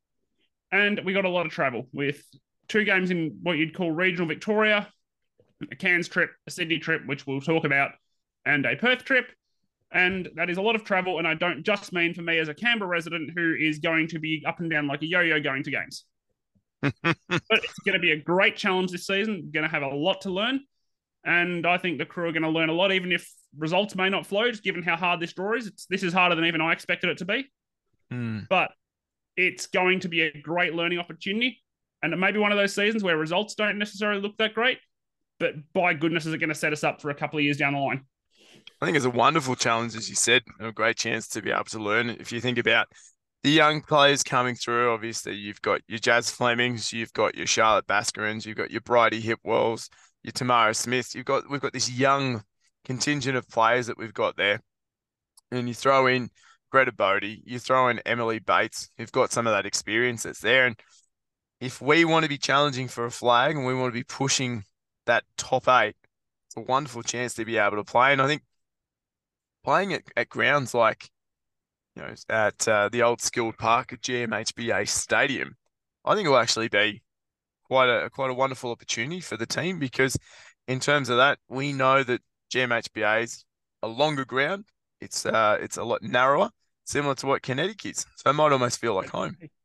And 0.73 1.01
we 1.05 1.13
got 1.13 1.27
a 1.27 1.29
lot 1.29 1.47
of 1.47 1.53
travel 1.53 1.89
with 1.93 2.25
two 2.69 2.85
games 2.85 3.11
in 3.11 3.39
what 3.43 3.59
you'd 3.59 3.75
call 3.75 3.91
regional 3.91 4.27
Victoria, 4.27 4.89
a 5.71 5.77
Cairns 5.77 6.09
trip, 6.09 6.31
a 6.47 6.51
Sydney 6.51 6.79
trip, 6.79 7.07
which 7.07 7.27
we'll 7.27 7.41
talk 7.41 7.65
about, 7.65 7.93
and 8.45 8.65
a 8.67 8.77
Perth 8.77 9.05
trip. 9.05 9.31
And 9.93 10.29
that 10.35 10.51
is 10.51 10.59
a 10.59 10.63
lot 10.63 10.75
of 10.75 10.85
travel. 10.85 11.19
And 11.19 11.29
I 11.29 11.35
don't 11.35 11.65
just 11.65 11.93
mean 11.93 12.15
for 12.15 12.23
me 12.23 12.39
as 12.39 12.49
a 12.49 12.55
Canberra 12.55 12.89
resident 12.89 13.31
who 13.35 13.55
is 13.55 13.79
going 13.79 14.09
to 14.09 14.19
be 14.19 14.43
up 14.47 14.59
and 14.59 14.69
down 14.69 14.89
like 14.89 15.03
a 15.03 15.07
yo 15.07 15.21
yo 15.21 15.41
going 15.41 15.63
to 15.63 15.71
games. 15.71 16.05
but 16.83 17.17
it's 17.51 17.79
going 17.87 17.95
to 17.95 18.01
be 18.01 18.13
a 18.13 18.21
great 18.21 18.57
challenge 18.57 18.91
this 18.91 19.07
season. 19.07 19.51
Going 19.53 19.65
to 19.65 19.71
have 19.71 19.83
a 19.83 19.95
lot 19.95 20.23
to 20.23 20.31
learn. 20.31 20.61
And 21.25 21.67
I 21.67 21.79
think 21.79 21.99
the 21.99 22.05
crew 22.05 22.29
are 22.29 22.33
going 22.33 22.43
to 22.43 22.51
learn 22.51 22.69
a 22.69 22.75
lot, 22.75 22.93
even 22.93 23.11
if 23.13 23.31
results 23.57 23.95
may 23.95 24.11
not 24.11 24.27
flow, 24.27 24.51
just 24.51 24.63
given 24.63 24.83
how 24.83 24.97
hard 24.97 25.21
this 25.21 25.33
draw 25.33 25.57
is. 25.57 25.69
It's, 25.69 25.87
this 25.87 26.03
is 26.03 26.13
harder 26.13 26.35
than 26.35 26.45
even 26.45 26.61
I 26.61 26.73
expected 26.73 27.09
it 27.09 27.19
to 27.19 27.25
be. 27.25 27.47
Mm. 28.13 28.47
But 28.49 28.73
it's 29.37 29.67
going 29.67 30.01
to 30.01 30.09
be 30.09 30.23
a 30.23 30.43
great 30.43 30.75
learning 30.75 30.99
opportunity. 30.99 31.63
And 32.05 32.13
it 32.13 32.19
may 32.19 32.33
be 32.33 32.39
one 32.39 32.53
of 32.53 32.59
those 32.59 32.75
seasons 32.75 33.03
where 33.03 33.17
results 33.17 33.55
don't 33.55 33.79
necessarily 33.79 34.21
look 34.21 34.37
that 34.37 34.53
great, 34.53 34.79
but 35.41 35.55
by 35.73 35.95
goodness, 35.95 36.27
is 36.27 36.35
it 36.35 36.39
going 36.39 36.51
to 36.51 36.55
set 36.55 36.75
us 36.75 36.85
up 36.85 37.01
for 37.01 37.09
a 37.09 37.15
couple 37.15 37.39
of 37.39 37.45
years 37.45 37.57
down 37.57 37.73
the 37.73 37.79
line? 37.79 38.05
I 38.79 38.85
think 38.85 38.99
it's 38.99 39.07
a 39.07 39.11
wonderful 39.11 39.57
challenge, 39.57 39.97
as 39.97 40.11
you 40.11 40.15
said, 40.15 40.43
a 40.61 40.71
great 40.71 40.99
chance 40.99 41.29
to 41.29 41.41
be 41.41 41.51
able 41.51 41.65
to 41.65 41.79
learn. 41.79 42.11
If 42.11 42.31
you 42.31 42.43
think 42.43 42.59
about 42.59 42.89
the 43.43 43.51
young 43.51 43.81
players 43.81 44.23
coming 44.23 44.55
through, 44.55 44.93
obviously 44.93 45.35
you've 45.35 45.63
got 45.63 45.81
your 45.89 45.99
Jazz 45.99 46.31
Flemings, 46.31 46.93
you've 46.93 47.15
got 47.15 47.37
your 47.37 47.47
Charlotte 47.47 47.87
Baskarans, 47.87 48.45
you've 48.45 48.59
got 48.59 48.71
your 48.71 48.83
Bridie 48.83 49.23
Hipwells, 49.23 49.89
your 50.23 50.33
Tamara 50.33 50.75
Smith. 50.75 51.15
You've 51.15 51.25
got 51.25 51.51
we've 51.51 51.63
got 51.63 51.73
this 51.73 51.91
young 51.91 52.43
contingent 52.85 53.39
of 53.39 53.49
players 53.49 53.87
that 53.87 53.97
we've 53.97 54.13
got 54.13 54.37
there, 54.37 54.61
and 55.51 55.69
you 55.69 55.75
throw 55.75 56.07
in 56.07 56.29
Greta 56.71 56.93
Bodie, 56.93 57.43
you 57.47 57.59
throw 57.59 57.89
in 57.89 58.01
Emily 58.01 58.41
Bates, 58.41 58.91
who've 58.99 59.11
got 59.11 59.33
some 59.33 59.47
of 59.47 59.55
that 59.55 59.65
experience 59.65 60.25
that's 60.25 60.41
there, 60.41 60.67
and 60.67 60.77
if 61.65 61.81
we 61.81 62.05
want 62.05 62.25
to 62.25 62.29
be 62.29 62.37
challenging 62.37 62.89
for 62.89 63.07
a 63.07 63.11
flag 63.11 63.57
and 63.57 63.65
we 63.65 63.75
want 63.75 63.91
to 63.91 63.99
be 63.99 64.05
pushing 64.05 64.65
that 65.07 65.25
top 65.39 65.67
eight, 65.67 65.97
it's 66.47 66.57
a 66.59 66.61
wonderful 66.61 67.03
chance 67.03 67.33
to 67.35 67.45
be 67.47 67.57
able 67.57 67.79
to 67.79 67.85
play. 67.85 68.13
And 68.13 68.21
I 68.21 68.27
think 68.27 68.43
playing 69.65 69.95
at, 69.95 70.03
at 70.15 70.29
grounds 70.29 70.75
like, 70.75 71.09
you 71.97 72.03
know, 72.03 72.15
at 72.29 72.69
uh, 72.69 72.91
the 72.91 73.03
old 73.03 73.23
skilled 73.23 73.57
park 73.57 73.95
at 73.95 74.03
GMHBA 74.03 74.87
Stadium, 74.87 75.57
I 76.05 76.15
think 76.15 76.27
it 76.27 76.29
will 76.29 76.37
actually 76.37 76.69
be 76.69 77.03
quite 77.65 77.89
a 77.89 78.11
quite 78.11 78.31
a 78.31 78.35
wonderful 78.35 78.71
opportunity 78.71 79.21
for 79.21 79.39
the 79.39 79.47
team 79.47 79.79
because 79.79 80.19
in 80.69 80.81
terms 80.81 81.09
of 81.09 81.17
that, 81.17 81.39
we 81.49 81.73
know 81.73 82.03
that 82.03 82.21
GMHBA 82.53 83.23
is 83.23 83.45
a 83.83 83.89
longer 83.89 84.27
ground. 84.27 84.67
It's 85.01 85.25
uh 85.25 85.57
it's 85.63 85.79
a 85.79 85.85
lot 85.85 86.03
narrower, 86.03 86.51
similar 86.85 87.15
to 87.17 87.27
what 87.27 87.43
Kinetic 87.43 87.87
is. 87.87 88.05
So 88.17 88.29
it 88.29 88.35
might 88.35 88.53
almost 88.53 88.81
feel 88.81 88.95
like 88.95 89.09
home 89.09 89.39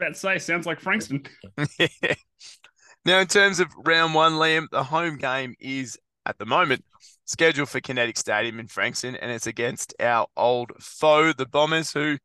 about 0.00 0.14
to 0.14 0.20
say, 0.20 0.38
sounds 0.38 0.66
like 0.66 0.80
Frankston. 0.80 1.24
now, 3.04 3.20
in 3.20 3.26
terms 3.26 3.60
of 3.60 3.68
round 3.84 4.14
one, 4.14 4.34
Liam, 4.34 4.66
the 4.70 4.84
home 4.84 5.16
game 5.16 5.54
is 5.60 5.98
at 6.26 6.38
the 6.38 6.46
moment 6.46 6.84
scheduled 7.24 7.68
for 7.68 7.80
Kinetic 7.80 8.16
Stadium 8.16 8.58
in 8.58 8.66
Frankston, 8.66 9.16
and 9.16 9.30
it's 9.30 9.46
against 9.46 9.94
our 10.00 10.26
old 10.36 10.72
foe, 10.80 11.32
the 11.32 11.46
Bombers, 11.46 11.92
who 11.92 12.18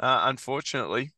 uh, 0.00 0.22
unfortunately 0.24 1.10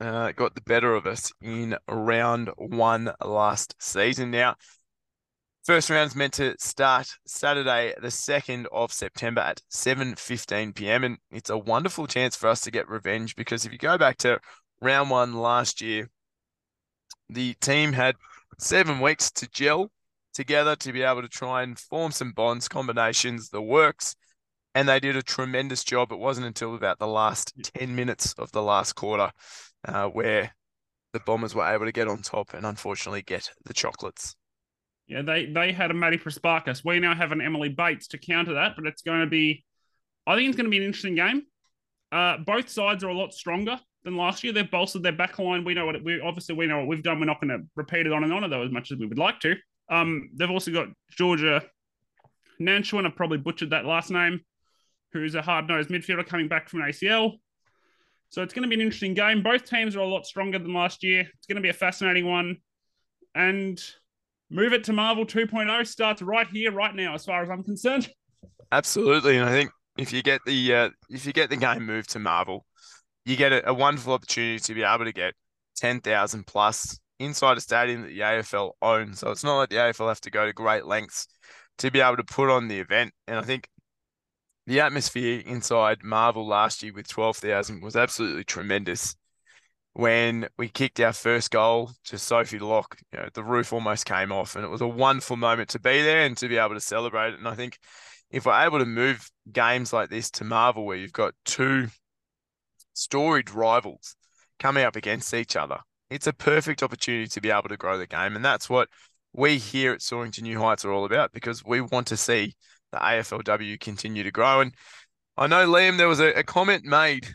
uh, 0.00 0.32
got 0.32 0.54
the 0.54 0.60
better 0.62 0.94
of 0.94 1.06
us 1.06 1.32
in 1.40 1.76
round 1.88 2.50
one 2.56 3.12
last 3.24 3.74
season. 3.78 4.30
Now, 4.30 4.56
first 5.64 5.90
round 5.90 6.10
is 6.10 6.16
meant 6.16 6.34
to 6.34 6.54
start 6.58 7.08
Saturday, 7.26 7.94
the 8.00 8.08
2nd 8.08 8.66
of 8.72 8.92
September 8.92 9.40
at 9.40 9.62
7.15 9.70 10.74
p.m. 10.74 11.04
And 11.04 11.18
it's 11.30 11.50
a 11.50 11.58
wonderful 11.58 12.06
chance 12.06 12.36
for 12.36 12.48
us 12.48 12.60
to 12.62 12.70
get 12.70 12.88
revenge 12.88 13.36
because 13.36 13.64
if 13.64 13.72
you 13.72 13.78
go 13.78 13.98
back 13.98 14.18
to 14.18 14.38
round 14.82 15.10
one 15.10 15.34
last 15.34 15.80
year, 15.80 16.10
the 17.30 17.54
team 17.54 17.92
had 17.92 18.16
seven 18.58 19.00
weeks 19.00 19.30
to 19.30 19.48
gel 19.48 19.90
together 20.34 20.76
to 20.76 20.92
be 20.92 21.02
able 21.02 21.22
to 21.22 21.28
try 21.28 21.62
and 21.62 21.78
form 21.78 22.10
some 22.10 22.32
bonds, 22.32 22.68
combinations, 22.68 23.48
the 23.48 23.62
works. 23.62 24.16
And 24.74 24.88
they 24.88 25.00
did 25.00 25.16
a 25.16 25.22
tremendous 25.22 25.84
job. 25.84 26.12
It 26.12 26.18
wasn't 26.18 26.46
until 26.46 26.74
about 26.74 26.98
the 26.98 27.06
last 27.06 27.52
10 27.74 27.94
minutes 27.94 28.34
of 28.38 28.50
the 28.52 28.62
last 28.62 28.94
quarter 28.94 29.30
uh, 29.86 30.08
where 30.08 30.54
the 31.12 31.20
Bombers 31.20 31.54
were 31.54 31.66
able 31.66 31.84
to 31.84 31.92
get 31.92 32.08
on 32.08 32.22
top 32.22 32.54
and 32.54 32.64
unfortunately 32.64 33.22
get 33.22 33.50
the 33.66 33.74
chocolates. 33.74 34.34
Yeah, 35.06 35.20
they 35.22 35.46
they 35.46 35.72
had 35.72 35.90
a 35.90 35.94
Maddie 35.94 36.16
Prespakis. 36.16 36.82
We 36.84 36.98
now 37.00 37.14
have 37.14 37.32
an 37.32 37.42
Emily 37.42 37.68
Bates 37.68 38.06
to 38.08 38.18
counter 38.18 38.54
that, 38.54 38.76
but 38.76 38.86
it's 38.86 39.02
going 39.02 39.20
to 39.20 39.26
be, 39.26 39.62
I 40.26 40.36
think 40.36 40.48
it's 40.48 40.56
going 40.56 40.64
to 40.64 40.70
be 40.70 40.78
an 40.78 40.84
interesting 40.84 41.16
game. 41.16 41.42
Uh, 42.10 42.38
both 42.38 42.70
sides 42.70 43.04
are 43.04 43.08
a 43.08 43.14
lot 43.14 43.34
stronger 43.34 43.78
than 44.04 44.16
last 44.16 44.42
year. 44.42 44.52
They've 44.52 44.70
bolstered 44.70 45.02
their 45.02 45.12
back 45.12 45.38
line. 45.38 45.64
We 45.64 45.74
know 45.74 45.86
what 45.86 46.02
we 46.02 46.20
obviously 46.20 46.54
we 46.54 46.66
know 46.66 46.78
what 46.78 46.88
we've 46.88 47.02
done. 47.02 47.20
We're 47.20 47.26
not 47.26 47.40
going 47.40 47.56
to 47.56 47.64
repeat 47.76 48.06
it 48.06 48.12
on 48.12 48.24
and 48.24 48.32
on 48.32 48.48
though 48.50 48.62
as 48.62 48.70
much 48.70 48.92
as 48.92 48.98
we 48.98 49.06
would 49.06 49.18
like 49.18 49.40
to. 49.40 49.54
Um, 49.88 50.30
they've 50.34 50.50
also 50.50 50.72
got 50.72 50.88
Georgia 51.10 51.62
Nanchuan. 52.60 53.06
I 53.06 53.10
probably 53.10 53.38
butchered 53.38 53.70
that 53.70 53.84
last 53.84 54.10
name. 54.10 54.40
Who's 55.12 55.34
a 55.34 55.42
hard 55.42 55.68
nosed 55.68 55.90
midfielder 55.90 56.26
coming 56.26 56.48
back 56.48 56.68
from 56.68 56.80
an 56.80 56.88
ACL. 56.88 57.32
So 58.30 58.42
it's 58.42 58.54
going 58.54 58.62
to 58.62 58.68
be 58.68 58.76
an 58.76 58.80
interesting 58.80 59.12
game. 59.12 59.42
Both 59.42 59.66
teams 59.66 59.94
are 59.94 60.00
a 60.00 60.06
lot 60.06 60.24
stronger 60.24 60.58
than 60.58 60.72
last 60.72 61.02
year. 61.02 61.20
It's 61.20 61.46
going 61.46 61.56
to 61.56 61.62
be 61.62 61.68
a 61.68 61.74
fascinating 61.74 62.26
one. 62.26 62.56
And 63.34 63.78
move 64.50 64.72
it 64.72 64.84
to 64.84 64.94
Marvel 64.94 65.26
2.0 65.26 65.86
starts 65.86 66.22
right 66.22 66.46
here, 66.46 66.72
right 66.72 66.94
now, 66.94 67.14
as 67.14 67.26
far 67.26 67.42
as 67.42 67.50
I'm 67.50 67.62
concerned. 67.62 68.08
Absolutely, 68.72 69.36
and 69.36 69.46
I 69.46 69.52
think 69.52 69.70
if 69.98 70.14
you 70.14 70.22
get 70.22 70.40
the 70.46 70.74
uh, 70.74 70.90
if 71.10 71.26
you 71.26 71.34
get 71.34 71.50
the 71.50 71.56
game 71.56 71.84
moved 71.84 72.10
to 72.10 72.18
Marvel, 72.18 72.64
you 73.24 73.36
get 73.36 73.52
a, 73.52 73.70
a 73.70 73.74
wonderful 73.74 74.12
opportunity 74.12 74.58
to 74.58 74.74
be 74.74 74.82
able 74.82 75.04
to 75.04 75.12
get 75.12 75.34
ten 75.76 76.00
thousand 76.00 76.46
plus 76.46 76.98
inside 77.18 77.56
a 77.56 77.60
stadium 77.60 78.02
that 78.02 78.08
the 78.08 78.20
AFL 78.20 78.72
owns. 78.82 79.20
So 79.20 79.30
it's 79.30 79.44
not 79.44 79.56
like 79.58 79.70
the 79.70 79.76
AFL 79.76 80.08
have 80.08 80.20
to 80.22 80.30
go 80.30 80.46
to 80.46 80.52
great 80.52 80.86
lengths 80.86 81.26
to 81.78 81.90
be 81.90 82.00
able 82.00 82.16
to 82.16 82.24
put 82.24 82.50
on 82.50 82.68
the 82.68 82.78
event. 82.78 83.12
And 83.26 83.38
I 83.38 83.42
think 83.42 83.68
the 84.66 84.80
atmosphere 84.80 85.42
inside 85.44 86.04
Marvel 86.04 86.46
last 86.46 86.82
year 86.82 86.92
with 86.92 87.08
12,000 87.08 87.82
was 87.82 87.96
absolutely 87.96 88.44
tremendous. 88.44 89.14
When 89.94 90.48
we 90.56 90.68
kicked 90.68 91.00
our 91.00 91.12
first 91.12 91.50
goal 91.50 91.90
to 92.04 92.16
Sophie 92.16 92.58
Locke, 92.58 92.96
you 93.12 93.18
know, 93.18 93.28
the 93.34 93.44
roof 93.44 93.74
almost 93.74 94.06
came 94.06 94.32
off, 94.32 94.56
and 94.56 94.64
it 94.64 94.70
was 94.70 94.80
a 94.80 94.88
wonderful 94.88 95.36
moment 95.36 95.68
to 95.70 95.80
be 95.80 96.00
there 96.02 96.24
and 96.24 96.34
to 96.38 96.48
be 96.48 96.56
able 96.56 96.74
to 96.74 96.80
celebrate 96.80 97.34
it. 97.34 97.38
And 97.38 97.48
I 97.48 97.54
think 97.54 97.78
if 98.30 98.46
we're 98.46 98.64
able 98.64 98.78
to 98.78 98.86
move 98.86 99.30
games 99.52 99.92
like 99.92 100.08
this 100.08 100.30
to 100.32 100.44
Marvel, 100.44 100.86
where 100.86 100.96
you've 100.96 101.12
got 101.12 101.34
two 101.44 101.88
storied 102.94 103.50
rivals 103.50 104.16
coming 104.58 104.84
up 104.84 104.96
against 104.96 105.34
each 105.34 105.56
other, 105.56 105.78
it's 106.10 106.26
a 106.26 106.32
perfect 106.32 106.82
opportunity 106.82 107.26
to 107.26 107.40
be 107.40 107.50
able 107.50 107.68
to 107.68 107.76
grow 107.76 107.98
the 107.98 108.06
game. 108.06 108.36
And 108.36 108.44
that's 108.44 108.68
what 108.68 108.88
we 109.32 109.58
here 109.58 109.92
at 109.92 110.02
Soaring 110.02 110.32
to 110.32 110.42
New 110.42 110.58
Heights 110.60 110.84
are 110.84 110.92
all 110.92 111.04
about 111.04 111.32
because 111.32 111.64
we 111.64 111.80
want 111.80 112.06
to 112.08 112.16
see 112.16 112.54
the 112.92 112.98
AFLW 112.98 113.80
continue 113.80 114.22
to 114.22 114.30
grow. 114.30 114.60
And 114.60 114.74
I 115.36 115.46
know, 115.46 115.66
Liam, 115.66 115.96
there 115.96 116.08
was 116.08 116.20
a, 116.20 116.32
a 116.32 116.42
comment 116.42 116.84
made 116.84 117.28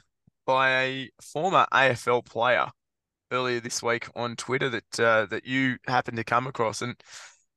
by 0.45 0.83
a 0.83 1.09
former 1.21 1.65
AFL 1.73 2.25
player 2.25 2.67
earlier 3.31 3.59
this 3.59 3.83
week 3.83 4.07
on 4.15 4.35
Twitter 4.35 4.69
that 4.69 4.99
uh, 4.99 5.25
that 5.25 5.45
you 5.45 5.77
happened 5.87 6.17
to 6.17 6.23
come 6.23 6.47
across. 6.47 6.81
And 6.81 6.95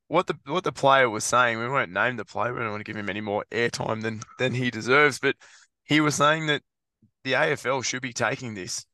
what 0.07 0.27
the 0.27 0.37
what 0.45 0.63
the 0.63 0.71
player 0.71 1.09
was 1.09 1.23
saying, 1.23 1.59
we 1.59 1.69
won't 1.69 1.91
name 1.91 2.17
the 2.17 2.25
player, 2.25 2.53
we 2.53 2.59
don't 2.59 2.71
want 2.71 2.85
to 2.85 2.91
give 2.91 2.99
him 2.99 3.09
any 3.09 3.21
more 3.21 3.45
airtime 3.51 4.01
than 4.01 4.21
than 4.39 4.53
he 4.53 4.71
deserves, 4.71 5.19
but 5.19 5.35
he 5.85 6.01
was 6.01 6.15
saying 6.15 6.47
that 6.47 6.63
the 7.23 7.33
AFL 7.33 7.83
should 7.83 8.01
be 8.01 8.13
taking 8.13 8.53
this 8.53 8.85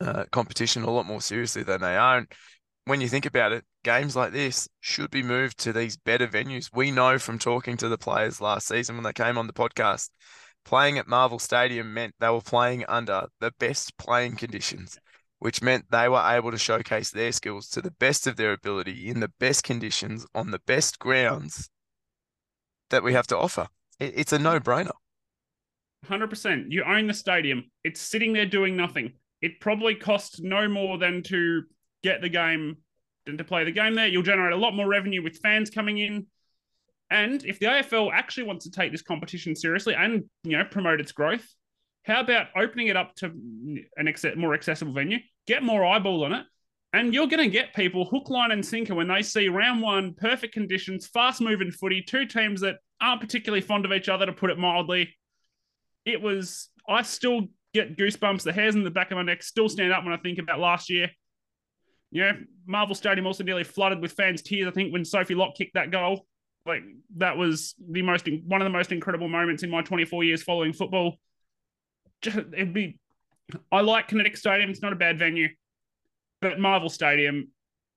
uh, 0.00 0.24
competition 0.30 0.82
a 0.82 0.90
lot 0.90 1.06
more 1.06 1.20
seriously 1.20 1.62
than 1.62 1.80
they 1.80 1.96
are. 1.96 2.18
And 2.18 2.26
when 2.84 3.00
you 3.00 3.08
think 3.08 3.26
about 3.26 3.52
it, 3.52 3.64
games 3.84 4.16
like 4.16 4.32
this 4.32 4.68
should 4.80 5.10
be 5.10 5.22
moved 5.22 5.58
to 5.58 5.72
these 5.72 5.96
better 5.96 6.26
venues. 6.26 6.70
We 6.74 6.90
know 6.90 7.18
from 7.18 7.38
talking 7.38 7.76
to 7.78 7.88
the 7.88 7.98
players 7.98 8.40
last 8.40 8.68
season 8.68 8.96
when 8.96 9.04
they 9.04 9.12
came 9.12 9.38
on 9.38 9.46
the 9.46 9.52
podcast, 9.52 10.10
playing 10.64 10.98
at 10.98 11.08
Marvel 11.08 11.38
Stadium 11.38 11.94
meant 11.94 12.14
they 12.18 12.28
were 12.28 12.40
playing 12.40 12.84
under 12.88 13.26
the 13.40 13.52
best 13.58 13.96
playing 13.98 14.36
conditions, 14.36 14.98
which 15.38 15.62
meant 15.62 15.90
they 15.90 16.08
were 16.08 16.22
able 16.24 16.50
to 16.50 16.58
showcase 16.58 17.10
their 17.10 17.32
skills 17.32 17.68
to 17.70 17.82
the 17.82 17.90
best 17.92 18.26
of 18.26 18.36
their 18.36 18.52
ability 18.52 19.08
in 19.08 19.20
the 19.20 19.32
best 19.38 19.64
conditions 19.64 20.26
on 20.34 20.50
the 20.50 20.60
best 20.66 20.98
grounds 20.98 21.70
that 22.90 23.02
we 23.02 23.12
have 23.12 23.26
to 23.26 23.38
offer. 23.38 23.66
It's 23.98 24.32
a 24.32 24.38
no 24.38 24.60
brainer. 24.60 24.92
100%. 26.06 26.66
You 26.68 26.84
own 26.84 27.06
the 27.06 27.14
stadium, 27.14 27.64
it's 27.84 28.00
sitting 28.00 28.32
there 28.32 28.46
doing 28.46 28.76
nothing 28.76 29.12
it 29.42 29.60
probably 29.60 29.94
costs 29.94 30.40
no 30.40 30.68
more 30.68 30.98
than 30.98 31.22
to 31.24 31.62
get 32.02 32.20
the 32.20 32.28
game 32.28 32.78
than 33.26 33.38
to 33.38 33.44
play 33.44 33.64
the 33.64 33.72
game 33.72 33.94
there. 33.94 34.06
You'll 34.06 34.22
generate 34.22 34.52
a 34.52 34.56
lot 34.56 34.74
more 34.74 34.88
revenue 34.88 35.22
with 35.22 35.38
fans 35.38 35.70
coming 35.70 35.98
in. 35.98 36.26
And 37.10 37.44
if 37.44 37.58
the 37.58 37.66
AFL 37.66 38.10
actually 38.12 38.44
wants 38.44 38.64
to 38.64 38.70
take 38.70 38.92
this 38.92 39.02
competition 39.02 39.54
seriously 39.54 39.94
and 39.94 40.24
you 40.42 40.56
know 40.56 40.64
promote 40.64 41.00
its 41.00 41.12
growth, 41.12 41.46
how 42.04 42.20
about 42.20 42.48
opening 42.56 42.88
it 42.88 42.96
up 42.96 43.14
to 43.16 43.26
an 43.96 44.08
ex- 44.08 44.24
more 44.36 44.54
accessible 44.54 44.92
venue, 44.92 45.18
get 45.46 45.62
more 45.62 45.84
eyeballs 45.84 46.24
on 46.24 46.32
it, 46.32 46.46
and 46.92 47.12
you're 47.12 47.28
going 47.28 47.44
to 47.44 47.48
get 47.48 47.74
people 47.74 48.04
hook, 48.04 48.30
line, 48.30 48.52
and 48.52 48.64
sinker 48.64 48.94
when 48.94 49.08
they 49.08 49.22
see 49.22 49.48
round 49.48 49.82
one, 49.82 50.14
perfect 50.14 50.54
conditions, 50.54 51.06
fast 51.06 51.40
moving 51.40 51.70
footy, 51.70 52.02
two 52.02 52.26
teams 52.26 52.60
that 52.62 52.76
aren't 53.00 53.20
particularly 53.20 53.60
fond 53.60 53.84
of 53.84 53.92
each 53.92 54.08
other, 54.08 54.26
to 54.26 54.32
put 54.32 54.50
it 54.50 54.58
mildly. 54.58 55.14
It 56.06 56.22
was, 56.22 56.70
I 56.88 57.02
still 57.02 57.48
get 57.74 57.98
goosebumps. 57.98 58.42
The 58.42 58.52
hairs 58.52 58.74
in 58.74 58.84
the 58.84 58.90
back 58.90 59.10
of 59.10 59.16
my 59.16 59.22
neck 59.22 59.42
still 59.42 59.68
stand 59.68 59.92
up 59.92 60.04
when 60.04 60.14
I 60.14 60.16
think 60.16 60.38
about 60.38 60.60
last 60.60 60.88
year. 60.88 61.10
You 62.10 62.22
know, 62.22 62.32
Marvel 62.64 62.94
Stadium 62.94 63.26
also 63.26 63.44
nearly 63.44 63.64
flooded 63.64 64.00
with 64.00 64.12
fans' 64.12 64.40
tears. 64.40 64.68
I 64.68 64.70
think 64.70 64.92
when 64.92 65.04
Sophie 65.04 65.34
Locke 65.34 65.56
kicked 65.56 65.74
that 65.74 65.90
goal, 65.90 66.26
like 66.64 66.82
that 67.16 67.36
was 67.36 67.74
the 67.90 68.02
most 68.02 68.28
one 68.46 68.60
of 68.60 68.64
the 68.64 68.70
most 68.70 68.92
incredible 68.92 69.28
moments 69.28 69.62
in 69.62 69.70
my 69.70 69.82
24 69.82 70.24
years 70.24 70.42
following 70.42 70.72
football. 70.72 71.18
Just, 72.22 72.38
it'd 72.38 72.72
be, 72.72 72.98
I 73.70 73.80
like 73.80 74.08
Kinetic 74.08 74.36
Stadium. 74.36 74.70
It's 74.70 74.82
not 74.82 74.92
a 74.92 74.96
bad 74.96 75.18
venue, 75.18 75.48
but 76.40 76.58
Marvel 76.58 76.88
Stadium, 76.88 77.48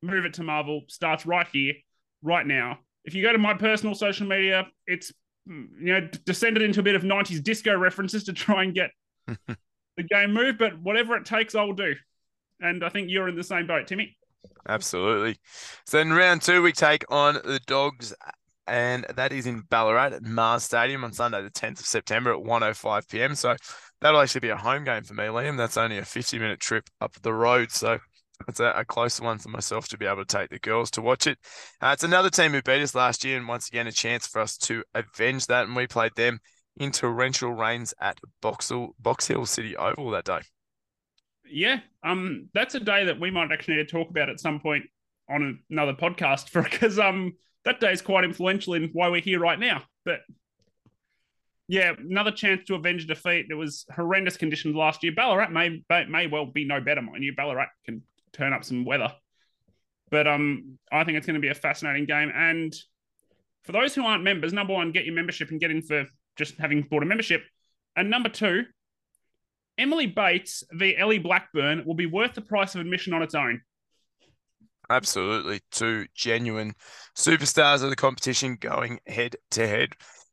move 0.02 0.26
it 0.26 0.34
to 0.36 0.44
Marvel 0.44 0.82
starts 0.88 1.26
right 1.26 1.48
here, 1.52 1.74
right 2.22 2.46
now. 2.46 2.80
If 3.06 3.16
you 3.16 3.24
go 3.24 3.32
to 3.32 3.38
my 3.38 3.54
personal 3.54 3.96
social 3.96 4.28
media, 4.28 4.68
it's 4.86 5.12
you 5.46 5.94
know 5.94 6.08
descended 6.26 6.64
into 6.64 6.80
a 6.80 6.84
bit 6.84 6.96
of 6.96 7.04
90s 7.04 7.44
disco 7.44 7.76
references 7.78 8.24
to 8.26 8.34
try 8.34 8.64
and 8.64 8.74
get 8.74 8.92
the 9.28 10.04
game 10.04 10.34
move, 10.34 10.58
but 10.58 10.80
whatever 10.82 11.16
it 11.16 11.26
takes, 11.26 11.56
I'll 11.56 11.74
do. 11.74 11.94
And 12.62 12.84
I 12.84 12.90
think 12.90 13.10
you're 13.10 13.30
in 13.30 13.36
the 13.36 13.44
same 13.44 13.68
boat, 13.68 13.88
Timmy. 13.88 14.18
Absolutely. 14.68 15.38
So 15.86 16.00
in 16.00 16.12
round 16.12 16.42
two, 16.42 16.62
we 16.62 16.72
take 16.72 17.04
on 17.10 17.36
the 17.36 17.60
Dogs, 17.68 18.14
and 18.68 19.06
that 19.16 19.32
is 19.32 19.46
in 19.46 19.62
Ballarat 19.70 20.14
at 20.14 20.24
Mars 20.24 20.64
Stadium 20.64 21.04
on 21.04 21.14
Sunday, 21.14 21.42
the 21.42 21.50
10th 21.50 21.80
of 21.80 21.86
September 21.86 22.34
at 22.34 22.40
1.05 22.40 23.10
p.m. 23.10 23.36
So 23.36 23.56
that'll 24.02 24.20
actually 24.20 24.42
be 24.42 24.50
a 24.50 24.58
home 24.58 24.84
game 24.84 25.04
for 25.04 25.14
me, 25.14 25.26
Liam. 25.26 25.58
That's 25.58 25.78
only 25.78 25.98
a 25.98 26.06
50 26.06 26.40
minute 26.40 26.60
trip 26.60 26.90
up 27.02 27.14
the 27.22 27.34
road. 27.34 27.72
So 27.72 28.00
it's 28.48 28.60
a, 28.60 28.72
a 28.76 28.86
closer 28.86 29.24
one 29.24 29.38
for 29.38 29.50
myself 29.50 29.88
to 29.90 29.98
be 29.98 30.06
able 30.06 30.26
to 30.26 30.38
take 30.38 30.50
the 30.50 30.60
girls 30.60 30.92
to 30.92 31.02
watch 31.02 31.28
it. 31.28 31.38
Uh, 31.82 31.92
it's 31.94 32.04
another 32.04 32.30
team 32.30 32.52
who 32.52 32.62
beat 32.62 32.82
us 32.82 32.96
last 32.96 33.24
year, 33.24 33.38
and 33.38 33.48
once 33.48 33.68
again, 33.68 33.88
a 33.88 33.92
chance 33.92 34.28
for 34.28 34.42
us 34.42 34.58
to 34.58 34.84
avenge 34.94 35.48
that. 35.48 35.66
And 35.66 35.76
we 35.76 35.88
played 35.88 36.16
them 36.16 36.40
in 36.78 36.92
torrential 36.92 37.52
rains 37.52 37.94
at 38.00 38.20
Box 38.42 38.70
Hill, 38.70 38.96
Box 39.00 39.28
Hill 39.28 39.46
City 39.46 39.76
Oval 39.76 40.12
that 40.12 40.26
day. 40.26 40.40
Yeah, 41.52 41.80
um, 42.04 42.50
that's 42.54 42.76
a 42.76 42.80
day 42.80 43.06
that 43.06 43.20
we 43.20 43.32
might 43.32 43.52
actually 43.52 43.78
need 43.78 43.88
to 43.88 43.92
talk 43.92 44.10
about 44.10 44.30
at 44.30 44.40
some 44.40 44.60
point 44.60 44.86
on 45.30 45.60
another 45.70 45.94
podcast 45.94 46.50
for 46.50 46.64
because 46.64 46.98
um 46.98 47.34
that 47.66 47.80
day 47.80 47.92
is 47.92 48.02
quite 48.02 48.24
influential 48.24 48.74
in 48.74 48.90
why 48.94 49.10
we're 49.10 49.22
here 49.22 49.40
right 49.40 49.60
now. 49.60 49.84
But 50.06 50.22
yeah, 51.68 51.94
another 51.98 52.32
chance 52.32 52.64
to 52.66 52.76
avenge 52.76 53.06
defeat. 53.06 53.46
There 53.48 53.58
was 53.58 53.86
horrendous 53.96 54.38
conditions 54.38 54.76
last 54.76 55.04
year. 55.04 55.12
Ballarat 55.16 55.50
may 55.50 55.84
may 56.08 56.28
well 56.28 56.46
be 56.46 56.66
no 56.66 56.82
better, 56.82 57.02
mind 57.02 57.24
you. 57.24 57.36
Ballarat 57.36 57.68
can 57.86 58.02
turn 58.34 58.54
up 58.54 58.64
some 58.64 58.86
weather, 58.86 59.12
but 60.10 60.28
um, 60.28 60.78
I 60.92 61.04
think 61.04 61.18
it's 61.18 61.28
going 61.28 61.36
to 61.36 61.42
be 61.42 61.50
a 61.50 61.56
fascinating 61.56 62.06
game. 62.06 62.32
And 62.34 62.74
for 63.64 63.72
those 63.72 63.94
who 63.94 64.04
aren't 64.04 64.24
members, 64.24 64.54
number 64.54 64.74
one, 64.74 64.92
get 64.92 65.06
your 65.06 65.16
membership 65.16 65.52
and 65.52 65.60
get 65.60 65.72
in 65.72 65.82
for 65.82 66.06
just 66.36 66.58
having 66.58 66.82
bought 66.84 67.04
a 67.04 67.06
membership. 67.06 67.44
And 67.96 68.10
number 68.10 68.30
two, 68.30 68.64
Emily 69.78 70.08
Bates 70.08 70.64
v. 70.72 70.96
Ellie 70.98 71.20
Blackburn 71.20 71.84
will 71.86 71.96
be 71.96 72.06
worth 72.06 72.34
the 72.34 72.42
price 72.42 72.76
of 72.76 72.82
admission 72.82 73.14
on 73.14 73.22
its 73.22 73.36
own. 73.36 73.62
Absolutely. 74.90 75.62
Two 75.72 76.08
genuine 76.16 76.74
superstars 77.16 77.84
of 77.84 77.90
the 77.90 77.96
competition 77.96 78.58
going 78.60 79.00
head 79.06 79.36
to 79.52 79.68
head. 79.68 79.90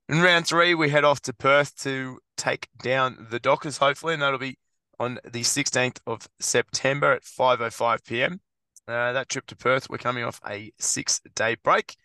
In 0.09 0.21
round 0.21 0.47
three, 0.47 0.75
we 0.75 0.89
head 0.89 1.05
off 1.05 1.21
to 1.23 1.33
Perth 1.33 1.77
to 1.83 2.19
take 2.37 2.69
down 2.83 3.27
the 3.31 3.41
Dockers, 3.41 3.77
hopefully, 3.77 4.15
and 4.15 4.23
that'll 4.23 4.39
be 4.39 4.57
on 4.99 5.19
the 5.25 5.43
16th 5.43 5.99
of 6.07 6.29
September 6.41 7.13
at 7.13 7.23
5.05 7.23 8.05
p.m. 8.07 8.41
Uh, 8.89 9.13
that 9.13 9.29
trip 9.29 9.47
to 9.47 9.57
Perth, 9.57 9.91
we're 9.91 9.99
coming 9.99 10.25
off 10.25 10.41
a 10.49 10.73
six 10.79 11.21
day 11.35 11.57
break. 11.63 11.97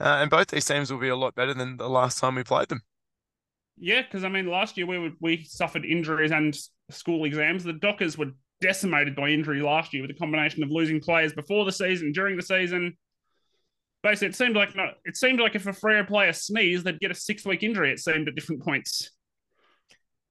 Uh, 0.00 0.18
and 0.20 0.30
both 0.30 0.48
these 0.48 0.66
teams 0.66 0.92
will 0.92 1.00
be 1.00 1.08
a 1.08 1.16
lot 1.16 1.34
better 1.34 1.54
than 1.54 1.76
the 1.76 1.88
last 1.88 2.20
time 2.20 2.34
we 2.34 2.44
played 2.44 2.68
them. 2.68 2.82
Yeah, 3.76 4.02
because 4.02 4.24
I 4.24 4.28
mean, 4.28 4.46
last 4.46 4.76
year 4.76 4.86
we 4.86 5.12
we 5.20 5.44
suffered 5.44 5.84
injuries 5.84 6.30
and 6.30 6.56
school 6.90 7.24
exams. 7.24 7.64
The 7.64 7.72
Dockers 7.72 8.18
were 8.18 8.32
decimated 8.60 9.14
by 9.14 9.28
injury 9.28 9.62
last 9.62 9.92
year 9.92 10.02
with 10.02 10.10
a 10.10 10.18
combination 10.18 10.62
of 10.62 10.70
losing 10.70 11.00
players 11.00 11.32
before 11.32 11.64
the 11.64 11.72
season, 11.72 12.12
during 12.12 12.36
the 12.36 12.42
season. 12.42 12.96
Basically, 14.02 14.28
it 14.28 14.36
seemed 14.36 14.56
like 14.56 14.76
not, 14.76 14.94
it 15.04 15.16
seemed 15.16 15.40
like 15.40 15.54
if 15.54 15.66
a 15.66 15.72
Freo 15.72 16.06
player 16.06 16.32
sneezed, 16.32 16.84
they'd 16.84 17.00
get 17.00 17.10
a 17.10 17.14
six 17.14 17.44
week 17.44 17.62
injury. 17.62 17.90
It 17.90 17.98
seemed 17.98 18.28
at 18.28 18.34
different 18.34 18.62
points. 18.62 19.10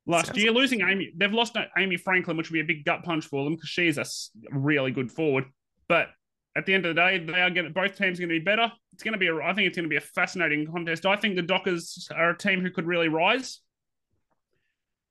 Last 0.07 0.27
Sounds 0.27 0.41
year, 0.41 0.51
losing 0.51 0.81
Amy, 0.81 1.11
they've 1.15 1.33
lost 1.33 1.57
Amy 1.77 1.97
Franklin, 1.97 2.37
which 2.37 2.49
would 2.49 2.55
be 2.55 2.61
a 2.61 2.75
big 2.75 2.85
gut 2.85 3.03
punch 3.03 3.25
for 3.25 3.43
them 3.43 3.55
because 3.55 3.69
she's 3.69 3.97
a 3.97 4.05
really 4.51 4.91
good 4.91 5.11
forward. 5.11 5.45
But 5.89 6.07
at 6.55 6.65
the 6.65 6.73
end 6.73 6.85
of 6.85 6.95
the 6.95 7.01
day, 7.01 7.19
they 7.19 7.41
are 7.41 7.49
going. 7.49 7.71
Both 7.73 7.97
teams 7.97 8.17
are 8.17 8.23
going 8.25 8.29
to 8.29 8.39
be 8.39 8.43
better. 8.43 8.71
It's 8.93 9.03
going 9.03 9.13
to 9.13 9.19
be. 9.19 9.27
A, 9.27 9.35
I 9.35 9.53
think 9.53 9.67
it's 9.67 9.75
going 9.75 9.83
to 9.85 9.89
be 9.89 9.97
a 9.97 10.01
fascinating 10.01 10.65
contest. 10.65 11.05
I 11.05 11.17
think 11.17 11.35
the 11.35 11.41
Dockers 11.41 12.09
are 12.15 12.31
a 12.31 12.37
team 12.37 12.61
who 12.61 12.71
could 12.71 12.87
really 12.87 13.09
rise 13.09 13.59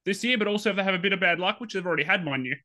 this 0.07 0.25
year, 0.25 0.39
but 0.39 0.49
also 0.49 0.71
if 0.71 0.77
they 0.77 0.83
have 0.83 0.95
a 0.95 0.99
bit 0.99 1.13
of 1.13 1.21
bad 1.21 1.39
luck, 1.39 1.61
which 1.61 1.75
they've 1.75 1.87
already 1.87 2.05
had, 2.05 2.25
mind 2.25 2.47
you, 2.47 2.57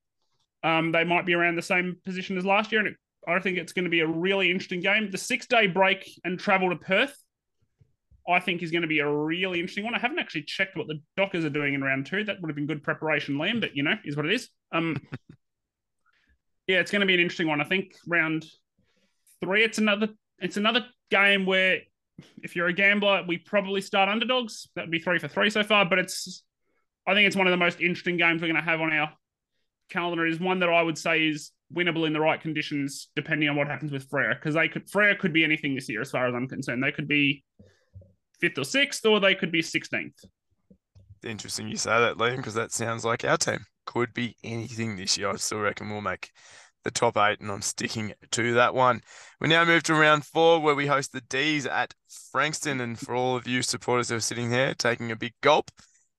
um, 0.64 0.92
they 0.94 1.04
might 1.04 1.26
be 1.26 1.34
around 1.34 1.58
the 1.58 1.62
same 1.62 1.98
position 2.06 2.38
as 2.38 2.46
last 2.46 2.72
year. 2.72 2.80
And 2.80 2.90
it, 2.90 2.96
I 3.28 3.40
think 3.40 3.58
it's 3.58 3.74
going 3.74 3.86
to 3.86 3.92
be 3.92 4.00
a 4.00 4.08
really 4.08 4.50
interesting 4.50 4.80
game. 4.80 5.12
The 5.12 5.18
six 5.18 5.48
day 5.48 5.68
break 5.68 6.10
and 6.24 6.40
travel 6.40 6.70
to 6.70 6.76
Perth, 6.78 7.16
I 8.28 8.40
think, 8.40 8.62
is 8.62 8.72
going 8.72 8.84
to 8.84 8.88
be 8.88 9.00
a 9.00 9.10
really 9.10 9.60
interesting 9.60 9.84
one. 9.84 9.96
I 9.96 10.00
haven't 10.00 10.20
actually 10.20 10.44
checked 10.44 10.78
what 10.78 10.88
the 10.88 11.02
Dockers 11.18 11.46
are 11.46 11.50
doing 11.50 11.74
in 11.74 11.84
round 11.84 12.06
two. 12.06 12.24
That 12.24 12.42
would 12.42 12.50
have 12.50 12.56
been 12.56 12.68
good 12.68 12.84
preparation, 12.84 13.36
Liam, 13.36 13.60
but 13.60 13.76
you 13.76 13.84
know, 13.84 13.96
is 14.06 14.16
what 14.16 14.26
it 14.26 14.34
is. 14.34 14.50
Um, 14.72 14.98
yeah, 16.68 16.80
it's 16.80 16.92
going 16.92 17.02
to 17.02 17.08
be 17.08 17.14
an 17.14 17.20
interesting 17.20 17.48
one. 17.48 17.62
I 17.62 17.66
think 17.66 17.94
round 18.08 18.46
three. 19.44 19.64
It's 19.64 19.78
another 19.78 20.10
it's 20.40 20.58
another 20.58 20.86
game 21.10 21.46
where 21.46 21.80
if 22.44 22.56
you're 22.56 22.68
a 22.68 22.74
gambler, 22.74 23.24
we 23.28 23.38
probably 23.38 23.82
start 23.82 24.10
underdogs. 24.10 24.68
That 24.76 24.84
would 24.84 24.92
be 24.92 25.00
three 25.00 25.20
for 25.20 25.28
three 25.28 25.50
so 25.50 25.64
far. 25.64 25.86
But 25.86 26.00
it's 26.00 26.44
I 27.08 27.14
think 27.14 27.28
it's 27.28 27.36
one 27.36 27.48
of 27.48 27.52
the 27.52 27.58
most 27.58 27.82
interesting 27.82 28.18
games 28.18 28.42
we're 28.42 28.48
going 28.48 28.64
to 28.64 28.70
have 28.70 28.82
on 28.82 28.94
our 28.94 29.12
calendar. 29.90 30.26
Is 30.26 30.40
one 30.40 30.60
that 30.60 30.70
I 30.70 30.82
would 30.82 30.98
say 30.98 31.28
is 31.28 31.52
winnable 31.74 32.06
in 32.06 32.14
the 32.14 32.20
right 32.20 32.40
conditions, 32.40 33.10
depending 33.16 33.50
on 33.50 33.56
what 33.56 33.68
happens 33.68 33.92
with 33.92 34.10
Freo. 34.10 34.36
Because 34.36 34.56
they 34.56 34.68
could 34.68 34.90
Freo 34.90 35.18
could 35.18 35.34
be 35.34 35.44
anything 35.44 35.76
this 35.76 35.90
year, 35.90 36.02
as 36.02 36.12
far 36.12 36.28
as 36.28 36.36
I'm 36.36 36.48
concerned. 36.48 36.84
They 36.84 36.92
could 36.92 37.08
be 37.08 37.44
fifth 38.42 38.58
or 38.58 38.66
sixth, 38.66 39.06
or 39.06 39.20
they 39.20 39.36
could 39.36 39.52
be 39.52 39.62
sixteenth. 39.62 40.18
Interesting 41.24 41.68
you 41.68 41.78
say 41.78 41.92
that, 41.92 42.18
Liam, 42.18 42.38
because 42.38 42.56
that 42.56 42.72
sounds 42.72 43.06
like 43.06 43.24
our 43.24 43.38
team 43.38 43.60
could 43.86 44.14
be 44.14 44.36
anything 44.44 44.96
this 44.96 45.18
year. 45.18 45.30
I 45.30 45.36
still 45.36 45.60
reckon 45.60 45.90
we'll 45.90 46.02
make 46.02 46.32
the 46.84 46.92
top 46.92 47.18
eight, 47.18 47.40
and 47.40 47.52
I'm 47.52 47.62
sticking 47.62 48.14
to 48.32 48.54
that 48.56 48.74
one. 48.74 49.02
We 49.40 49.48
now 49.48 49.66
move 49.66 49.84
to 49.84 49.94
round 49.94 50.26
four, 50.26 50.60
where 50.60 50.76
we 50.76 50.88
host 50.88 51.12
the 51.12 51.22
D's 51.22 51.66
at 51.66 51.94
Frankston. 52.32 52.82
And 52.82 52.98
for 52.98 53.16
all 53.16 53.36
of 53.36 53.48
you 53.48 53.62
supporters 53.62 54.10
who 54.10 54.16
are 54.16 54.22
sitting 54.22 54.50
there 54.50 54.74
taking 54.74 55.12
a 55.12 55.16
big 55.16 55.34
gulp, 55.42 55.70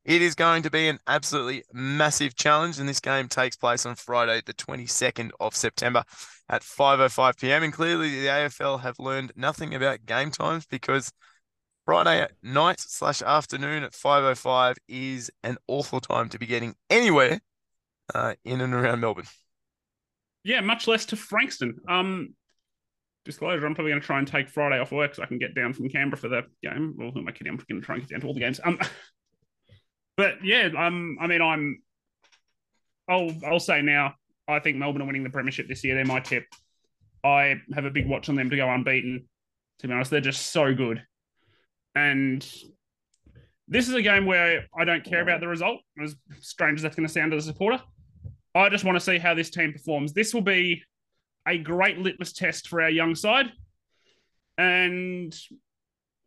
it 0.04 0.22
is 0.22 0.34
going 0.34 0.62
to 0.62 0.70
be 0.70 0.88
an 0.88 0.98
absolutely 1.06 1.64
massive 1.72 2.36
challenge. 2.36 2.78
And 2.78 2.88
this 2.88 3.00
game 3.00 3.28
takes 3.28 3.56
place 3.56 3.86
on 3.86 3.94
Friday, 3.94 4.40
the 4.44 4.54
22nd 4.54 5.30
of 5.40 5.54
September 5.54 6.04
at 6.48 6.62
5.05 6.62 7.38
p.m. 7.38 7.62
And 7.62 7.72
clearly, 7.72 8.20
the 8.20 8.26
AFL 8.26 8.80
have 8.80 8.98
learned 8.98 9.32
nothing 9.36 9.74
about 9.74 10.06
game 10.06 10.30
times 10.30 10.66
because 10.66 11.12
Friday 11.84 12.28
night 12.42 12.78
slash 12.78 13.22
afternoon 13.22 13.82
at 13.82 13.92
5.05 13.92 14.76
is 14.88 15.30
an 15.42 15.56
awful 15.66 16.00
time 16.00 16.28
to 16.28 16.38
be 16.38 16.46
getting 16.46 16.74
anywhere 16.88 17.40
uh, 18.14 18.34
in 18.44 18.60
and 18.60 18.72
around 18.72 19.00
Melbourne. 19.00 19.26
Yeah, 20.44 20.60
much 20.60 20.86
less 20.86 21.06
to 21.06 21.16
Frankston. 21.16 21.78
Um, 21.88 22.34
disclosure, 23.24 23.66
I'm 23.66 23.74
probably 23.74 23.90
going 23.90 24.00
to 24.00 24.06
try 24.06 24.18
and 24.18 24.28
take 24.28 24.48
Friday 24.48 24.78
off 24.78 24.92
work 24.92 25.14
so 25.14 25.22
I 25.22 25.26
can 25.26 25.38
get 25.38 25.54
down 25.54 25.72
from 25.72 25.88
Canberra 25.88 26.18
for 26.18 26.28
the 26.28 26.42
game. 26.62 26.94
Well, 26.96 27.10
who 27.10 27.20
am 27.20 27.28
I 27.28 27.32
kidding? 27.32 27.52
I'm 27.52 27.56
going 27.68 27.80
to 27.80 27.84
try 27.84 27.96
and 27.96 28.02
get 28.02 28.10
down 28.10 28.20
to 28.20 28.26
all 28.28 28.34
the 28.34 28.40
games. 28.40 28.60
Um, 28.62 28.78
but 30.16 30.44
yeah, 30.44 30.68
um, 30.76 31.18
I 31.20 31.26
mean, 31.26 31.42
I'm. 31.42 31.82
I'll 33.08 33.32
I'll 33.44 33.60
say 33.60 33.82
now. 33.82 34.14
I 34.46 34.60
think 34.60 34.76
Melbourne 34.76 35.02
are 35.02 35.06
winning 35.06 35.24
the 35.24 35.30
premiership 35.30 35.68
this 35.68 35.82
year. 35.82 35.96
They're 35.96 36.04
my 36.04 36.20
tip. 36.20 36.44
I 37.24 37.56
have 37.74 37.84
a 37.84 37.90
big 37.90 38.08
watch 38.08 38.28
on 38.28 38.36
them 38.36 38.50
to 38.50 38.56
go 38.56 38.68
unbeaten. 38.68 39.28
To 39.80 39.88
be 39.88 39.92
honest, 39.92 40.10
they're 40.10 40.20
just 40.20 40.52
so 40.52 40.74
good. 40.74 41.02
And 41.94 42.46
this 43.68 43.88
is 43.88 43.94
a 43.94 44.02
game 44.02 44.26
where 44.26 44.66
I 44.76 44.84
don't 44.84 45.04
care 45.04 45.22
about 45.22 45.40
the 45.40 45.48
result, 45.48 45.80
as 46.02 46.14
strange 46.40 46.78
as 46.78 46.82
that's 46.82 46.96
going 46.96 47.06
to 47.06 47.12
sound 47.12 47.34
as 47.34 47.46
a 47.46 47.52
supporter. 47.52 47.82
I 48.54 48.68
just 48.68 48.84
want 48.84 48.96
to 48.96 49.00
see 49.00 49.18
how 49.18 49.34
this 49.34 49.50
team 49.50 49.72
performs. 49.72 50.12
This 50.12 50.34
will 50.34 50.42
be 50.42 50.82
a 51.46 51.58
great 51.58 51.98
litmus 51.98 52.32
test 52.32 52.68
for 52.68 52.82
our 52.82 52.90
young 52.90 53.14
side. 53.14 53.46
And 54.58 55.34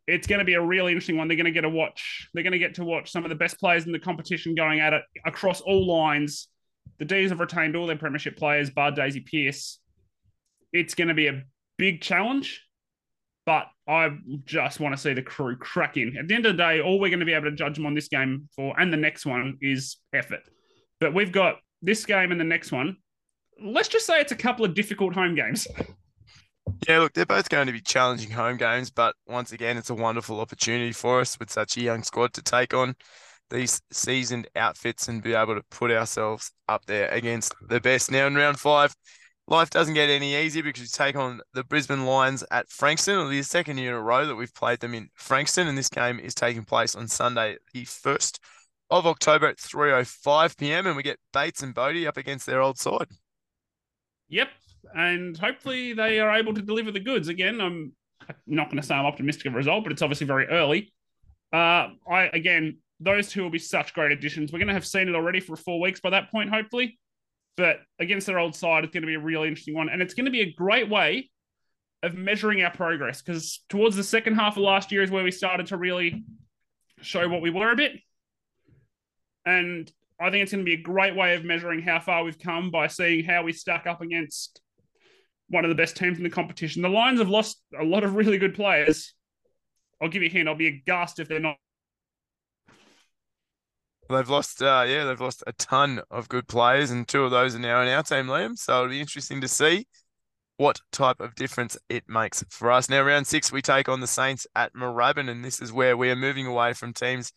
it's 0.06 0.26
going 0.26 0.40
to 0.40 0.44
be 0.44 0.54
a 0.54 0.60
really 0.60 0.92
interesting 0.92 1.16
one. 1.16 1.28
They're 1.28 1.36
going 1.36 1.46
to 1.46 1.52
get 1.52 1.62
to 1.62 1.68
watch. 1.68 2.28
They're 2.34 2.42
going 2.42 2.52
to 2.52 2.58
get 2.58 2.74
to 2.76 2.84
watch 2.84 3.10
some 3.10 3.24
of 3.24 3.28
the 3.28 3.36
best 3.36 3.58
players 3.58 3.86
in 3.86 3.92
the 3.92 3.98
competition 3.98 4.54
going 4.54 4.80
at 4.80 4.92
it 4.92 5.02
across 5.24 5.60
all 5.60 5.86
lines. 5.86 6.48
The 6.98 7.04
D's 7.04 7.30
have 7.30 7.40
retained 7.40 7.76
all 7.76 7.86
their 7.86 7.96
premiership 7.96 8.36
players, 8.36 8.70
bar 8.70 8.90
Daisy 8.90 9.20
Pearce. 9.20 9.78
It's 10.72 10.94
going 10.94 11.08
to 11.08 11.14
be 11.14 11.28
a 11.28 11.42
big 11.76 12.00
challenge, 12.00 12.62
but 13.46 13.68
I 13.88 14.10
just 14.44 14.80
want 14.80 14.94
to 14.94 15.00
see 15.00 15.14
the 15.14 15.22
crew 15.22 15.56
crack 15.56 15.96
in. 15.96 16.16
At 16.18 16.28
the 16.28 16.34
end 16.34 16.44
of 16.44 16.56
the 16.56 16.62
day, 16.62 16.80
all 16.80 16.98
we're 17.00 17.10
going 17.10 17.20
to 17.20 17.26
be 17.26 17.32
able 17.32 17.48
to 17.48 17.56
judge 17.56 17.76
them 17.76 17.86
on 17.86 17.94
this 17.94 18.08
game 18.08 18.48
for 18.54 18.78
and 18.78 18.92
the 18.92 18.96
next 18.98 19.24
one 19.24 19.56
is 19.62 19.96
effort. 20.12 20.40
But 21.00 21.14
we've 21.14 21.32
got 21.32 21.56
this 21.80 22.04
game 22.04 22.32
and 22.32 22.40
the 22.40 22.44
next 22.44 22.72
one, 22.72 22.96
let's 23.64 23.88
just 23.88 24.04
say 24.04 24.20
it's 24.20 24.32
a 24.32 24.36
couple 24.36 24.64
of 24.64 24.74
difficult 24.74 25.14
home 25.14 25.34
games. 25.34 25.66
Yeah, 26.88 26.98
look, 26.98 27.12
they're 27.12 27.24
both 27.24 27.48
going 27.48 27.68
to 27.68 27.72
be 27.72 27.80
challenging 27.80 28.30
home 28.30 28.56
games, 28.56 28.90
but 28.90 29.14
once 29.26 29.52
again, 29.52 29.76
it's 29.76 29.90
a 29.90 29.94
wonderful 29.94 30.40
opportunity 30.40 30.92
for 30.92 31.20
us 31.20 31.38
with 31.38 31.50
such 31.50 31.76
a 31.76 31.80
young 31.80 32.02
squad 32.02 32.34
to 32.34 32.42
take 32.42 32.74
on 32.74 32.96
these 33.50 33.80
seasoned 33.92 34.48
outfits 34.56 35.06
and 35.06 35.22
be 35.22 35.34
able 35.34 35.54
to 35.54 35.62
put 35.70 35.92
ourselves 35.92 36.50
up 36.68 36.84
there 36.86 37.08
against 37.08 37.54
the 37.68 37.80
best. 37.80 38.10
Now 38.10 38.26
in 38.26 38.34
round 38.34 38.58
five, 38.58 38.94
life 39.48 39.70
doesn't 39.70 39.94
get 39.94 40.10
any 40.10 40.34
easier 40.34 40.62
because 40.62 40.82
you 40.82 40.88
take 40.88 41.16
on 41.16 41.40
the 41.54 41.64
Brisbane 41.64 42.04
Lions 42.04 42.44
at 42.50 42.68
Frankston. 42.68 43.14
It'll 43.14 43.30
be 43.30 43.38
the 43.38 43.44
second 43.44 43.78
year 43.78 43.92
in 43.92 43.96
a 43.96 44.02
row 44.02 44.26
that 44.26 44.36
we've 44.36 44.54
played 44.54 44.80
them 44.80 44.94
in 44.94 45.08
Frankston, 45.14 45.68
and 45.68 45.78
this 45.78 45.88
game 45.88 46.18
is 46.18 46.34
taking 46.34 46.64
place 46.64 46.94
on 46.94 47.08
Sunday, 47.08 47.56
the 47.72 47.84
1st 47.84 48.38
of 48.90 49.06
October 49.06 49.46
at 49.46 49.56
3.05 49.56 50.56
p.m. 50.56 50.86
And 50.86 50.96
we 50.96 51.02
get 51.02 51.18
Bates 51.32 51.62
and 51.62 51.74
Bodie 51.74 52.06
up 52.06 52.16
against 52.16 52.46
their 52.46 52.60
old 52.60 52.78
side. 52.78 53.08
Yep. 54.28 54.48
And 54.94 55.36
hopefully 55.36 55.92
they 55.92 56.20
are 56.20 56.34
able 56.36 56.54
to 56.54 56.62
deliver 56.62 56.92
the 56.92 57.00
goods. 57.00 57.28
Again, 57.28 57.60
I'm 57.60 57.92
not 58.46 58.66
going 58.66 58.80
to 58.80 58.86
say 58.86 58.94
I'm 58.94 59.06
optimistic 59.06 59.46
of 59.46 59.54
a 59.54 59.56
result, 59.56 59.84
but 59.84 59.92
it's 59.92 60.02
obviously 60.02 60.26
very 60.26 60.46
early. 60.46 60.92
Uh, 61.52 61.88
I 62.10 62.30
Again, 62.32 62.78
those 63.00 63.28
two 63.28 63.42
will 63.42 63.50
be 63.50 63.58
such 63.58 63.94
great 63.94 64.12
additions. 64.12 64.52
We're 64.52 64.58
going 64.58 64.68
to 64.68 64.74
have 64.74 64.86
seen 64.86 65.08
it 65.08 65.14
already 65.14 65.40
for 65.40 65.56
four 65.56 65.80
weeks 65.80 66.00
by 66.00 66.10
that 66.10 66.30
point, 66.30 66.50
hopefully. 66.50 66.98
But 67.56 67.78
against 67.98 68.26
their 68.26 68.38
old 68.38 68.54
side, 68.54 68.84
it's 68.84 68.92
going 68.92 69.02
to 69.02 69.08
be 69.08 69.14
a 69.14 69.20
really 69.20 69.48
interesting 69.48 69.74
one. 69.74 69.88
And 69.88 70.02
it's 70.02 70.14
going 70.14 70.26
to 70.26 70.30
be 70.30 70.42
a 70.42 70.52
great 70.52 70.88
way 70.88 71.30
of 72.02 72.14
measuring 72.14 72.62
our 72.62 72.70
progress 72.70 73.22
because 73.22 73.64
towards 73.68 73.96
the 73.96 74.04
second 74.04 74.34
half 74.34 74.56
of 74.56 74.62
last 74.62 74.92
year 74.92 75.02
is 75.02 75.10
where 75.10 75.24
we 75.24 75.30
started 75.30 75.66
to 75.68 75.76
really 75.76 76.24
show 77.00 77.28
what 77.28 77.42
we 77.42 77.50
were 77.50 77.72
a 77.72 77.76
bit. 77.76 77.92
And 79.44 79.90
I 80.20 80.30
think 80.30 80.42
it's 80.42 80.52
going 80.52 80.64
to 80.64 80.68
be 80.68 80.80
a 80.80 80.82
great 80.82 81.16
way 81.16 81.34
of 81.34 81.44
measuring 81.44 81.82
how 81.82 82.00
far 82.00 82.24
we've 82.24 82.38
come 82.38 82.70
by 82.70 82.88
seeing 82.88 83.24
how 83.24 83.42
we 83.42 83.52
stack 83.52 83.86
up 83.86 84.00
against 84.00 84.60
one 85.48 85.64
of 85.64 85.68
the 85.68 85.74
best 85.74 85.96
teams 85.96 86.18
in 86.18 86.24
the 86.24 86.30
competition. 86.30 86.82
The 86.82 86.88
Lions 86.88 87.20
have 87.20 87.28
lost 87.28 87.62
a 87.78 87.84
lot 87.84 88.04
of 88.04 88.14
really 88.14 88.38
good 88.38 88.54
players. 88.54 89.14
I'll 90.00 90.08
give 90.08 90.22
you 90.22 90.28
a 90.28 90.32
hint. 90.32 90.48
I'll 90.48 90.54
be 90.54 90.66
aghast 90.68 91.20
if 91.20 91.28
they're 91.28 91.40
not. 91.40 91.56
They've 94.08 94.28
lost, 94.28 94.62
uh, 94.62 94.84
yeah, 94.86 95.04
they've 95.04 95.20
lost 95.20 95.42
a 95.46 95.52
ton 95.52 96.00
of 96.10 96.28
good 96.28 96.46
players, 96.46 96.90
and 96.90 97.06
two 97.06 97.24
of 97.24 97.30
those 97.30 97.54
are 97.54 97.60
now 97.60 97.82
in 97.82 97.88
our 97.88 98.02
team, 98.02 98.26
Liam. 98.26 98.56
So 98.56 98.78
it'll 98.78 98.90
be 98.90 99.00
interesting 99.00 99.40
to 99.40 99.48
see 99.48 99.86
what 100.58 100.80
type 100.92 101.20
of 101.20 101.34
difference 101.34 101.76
it 101.88 102.04
makes 102.08 102.44
for 102.48 102.70
us. 102.70 102.88
Now, 102.88 103.02
round 103.02 103.26
six, 103.26 103.52
we 103.52 103.62
take 103.62 103.88
on 103.88 104.00
the 104.00 104.06
Saints 104.06 104.46
at 104.54 104.72
Moorabbin, 104.74 105.28
and 105.28 105.44
this 105.44 105.60
is 105.60 105.72
where 105.72 105.96
we 105.96 106.10
are 106.10 106.16
moving 106.16 106.46
away 106.46 106.72
from 106.72 106.92
teams 106.92 107.32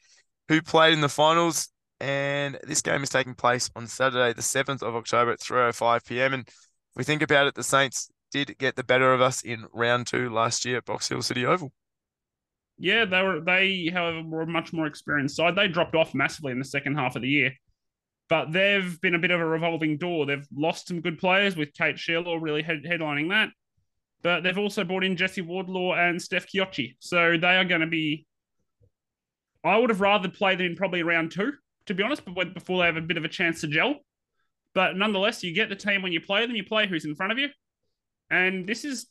who 0.47 0.61
played 0.61 0.93
in 0.93 1.01
the 1.01 1.09
finals 1.09 1.69
and 1.99 2.57
this 2.63 2.81
game 2.81 3.03
is 3.03 3.09
taking 3.09 3.35
place 3.35 3.69
on 3.75 3.87
Saturday, 3.87 4.33
the 4.33 4.41
7th 4.41 4.81
of 4.81 4.95
October 4.95 5.31
at 5.31 5.39
3.05 5.39 6.05
p.m. 6.05 6.33
And 6.33 6.47
if 6.47 6.55
we 6.95 7.03
think 7.03 7.21
about 7.21 7.47
it, 7.47 7.55
the 7.55 7.63
Saints 7.63 8.09
did 8.31 8.57
get 8.57 8.75
the 8.75 8.83
better 8.83 9.13
of 9.13 9.21
us 9.21 9.41
in 9.41 9.65
round 9.73 10.07
two 10.07 10.29
last 10.29 10.63
year 10.63 10.77
at 10.77 10.85
Box 10.85 11.09
Hill 11.09 11.21
City 11.21 11.45
Oval. 11.45 11.71
Yeah, 12.79 13.05
they 13.05 13.21
were 13.21 13.41
they, 13.41 13.91
however, 13.93 14.23
were 14.23 14.41
a 14.41 14.47
much 14.47 14.73
more 14.73 14.87
experienced 14.87 15.35
side. 15.35 15.55
They 15.55 15.67
dropped 15.67 15.95
off 15.95 16.15
massively 16.15 16.51
in 16.51 16.59
the 16.59 16.65
second 16.65 16.95
half 16.95 17.15
of 17.15 17.21
the 17.21 17.29
year. 17.29 17.53
But 18.29 18.51
they've 18.51 18.99
been 19.01 19.15
a 19.15 19.19
bit 19.19 19.31
of 19.31 19.41
a 19.41 19.45
revolving 19.45 19.97
door. 19.97 20.25
They've 20.25 20.47
lost 20.55 20.87
some 20.87 21.01
good 21.01 21.17
players 21.17 21.55
with 21.55 21.73
Kate 21.73 21.95
Shierlaw 21.95 22.41
really 22.41 22.61
head- 22.61 22.85
headlining 22.85 23.29
that. 23.29 23.49
But 24.21 24.43
they've 24.43 24.57
also 24.57 24.83
brought 24.83 25.03
in 25.03 25.17
Jesse 25.17 25.41
Wardlaw 25.41 25.95
and 25.95 26.21
Steph 26.21 26.47
Chiocci. 26.47 26.95
So 26.99 27.37
they 27.37 27.57
are 27.57 27.65
going 27.65 27.81
to 27.81 27.87
be. 27.87 28.25
I 29.63 29.77
would 29.77 29.89
have 29.89 30.01
rather 30.01 30.29
played 30.29 30.59
them 30.59 30.67
in 30.67 30.75
probably 30.75 31.03
round 31.03 31.31
two 31.31 31.53
to 31.89 31.95
be 31.95 32.03
honest, 32.03 32.21
but 32.23 32.53
before 32.53 32.79
they 32.79 32.85
have 32.85 32.97
a 32.97 33.01
bit 33.01 33.17
of 33.17 33.25
a 33.25 33.27
chance 33.29 33.61
to 33.61 33.67
gel. 33.67 33.95
But 34.75 34.95
nonetheless, 34.95 35.43
you 35.43 35.53
get 35.53 35.69
the 35.69 35.75
team 35.75 36.03
when 36.03 36.11
you 36.11 36.21
play 36.21 36.45
them. 36.45 36.55
You 36.55 36.63
play 36.63 36.87
who's 36.87 37.03
in 37.03 37.15
front 37.15 37.31
of 37.31 37.39
you, 37.39 37.49
and 38.29 38.67
this 38.67 38.85
is 38.85 39.07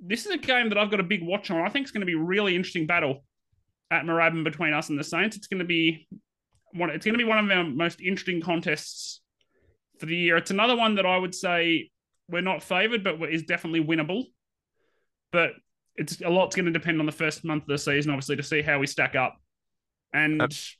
this 0.00 0.26
is 0.26 0.32
a 0.32 0.38
game 0.38 0.68
that 0.68 0.78
I've 0.78 0.90
got 0.90 1.00
a 1.00 1.04
big 1.04 1.22
watch 1.22 1.50
on. 1.50 1.64
I 1.64 1.68
think 1.68 1.84
it's 1.84 1.92
going 1.92 2.00
to 2.00 2.06
be 2.06 2.14
a 2.14 2.18
really 2.22 2.54
interesting 2.54 2.86
battle 2.86 3.24
at 3.90 4.04
Moorabbin 4.04 4.44
between 4.44 4.72
us 4.72 4.90
and 4.90 4.98
the 4.98 5.04
Saints. 5.04 5.36
It's 5.36 5.46
going 5.46 5.60
to 5.60 5.64
be 5.64 6.06
one. 6.72 6.90
It's 6.90 7.04
going 7.04 7.14
to 7.14 7.18
be 7.18 7.28
one 7.28 7.38
of 7.38 7.50
our 7.50 7.64
most 7.64 8.00
interesting 8.00 8.40
contests 8.40 9.20
for 9.98 10.06
the 10.06 10.16
year. 10.16 10.36
It's 10.36 10.50
another 10.50 10.76
one 10.76 10.94
that 10.96 11.06
I 11.06 11.16
would 11.16 11.34
say 11.34 11.90
we're 12.28 12.42
not 12.42 12.62
favoured, 12.62 13.02
but 13.02 13.20
is 13.30 13.42
definitely 13.44 13.82
winnable. 13.82 14.24
But 15.32 15.52
it's 15.96 16.20
a 16.20 16.28
lot's 16.28 16.54
going 16.54 16.66
to 16.66 16.72
depend 16.72 17.00
on 17.00 17.06
the 17.06 17.12
first 17.12 17.44
month 17.44 17.64
of 17.64 17.68
the 17.68 17.78
season, 17.78 18.12
obviously, 18.12 18.36
to 18.36 18.42
see 18.42 18.62
how 18.62 18.78
we 18.78 18.86
stack 18.86 19.16
up. 19.16 19.36
And 20.14 20.40
it's 20.42 20.76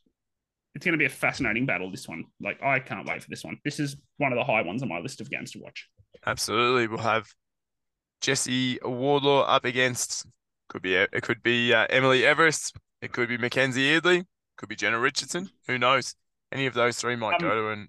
going 0.85 0.93
to 0.93 0.99
be 0.99 1.07
a 1.07 1.11
fascinating 1.11 1.67
battle. 1.67 1.91
This 1.91 2.07
one, 2.09 2.25
like 2.41 2.63
I 2.63 2.79
can't 2.79 3.07
wait 3.07 3.23
for 3.23 3.29
this 3.29 3.45
one. 3.45 3.59
This 3.65 3.81
is 3.81 3.97
one 4.19 4.33
of 4.33 4.39
the 4.39 4.45
high 4.45 4.63
ones 4.63 4.83
on 4.83 4.89
my 4.89 5.01
list 5.01 5.21
of 5.21 5.29
games 5.31 5.51
to 5.53 5.59
watch. 5.59 5.89
Absolutely, 6.25 6.87
we'll 6.87 6.99
have 6.99 7.27
Jesse 8.21 8.79
Wardlaw 8.83 9.43
up 9.43 9.65
against 9.65 10.27
could 10.69 10.83
be 10.83 10.95
it 10.95 11.23
could 11.23 11.43
be 11.43 11.73
uh, 11.73 11.87
Emily 11.91 12.25
Everest, 12.25 12.77
it 13.01 13.13
could 13.13 13.29
be 13.29 13.39
Mackenzie 13.39 13.87
Eardley, 13.87 14.25
could 14.57 14.69
be 14.69 14.77
Jenna 14.77 14.99
Richardson. 14.99 15.49
Who 15.67 15.79
knows? 15.79 16.15
Any 16.53 16.67
of 16.67 16.75
those 16.75 16.97
three 16.97 17.17
might 17.17 17.35
um, 17.35 17.41
go 17.41 17.55
to 17.55 17.69
an. 17.71 17.89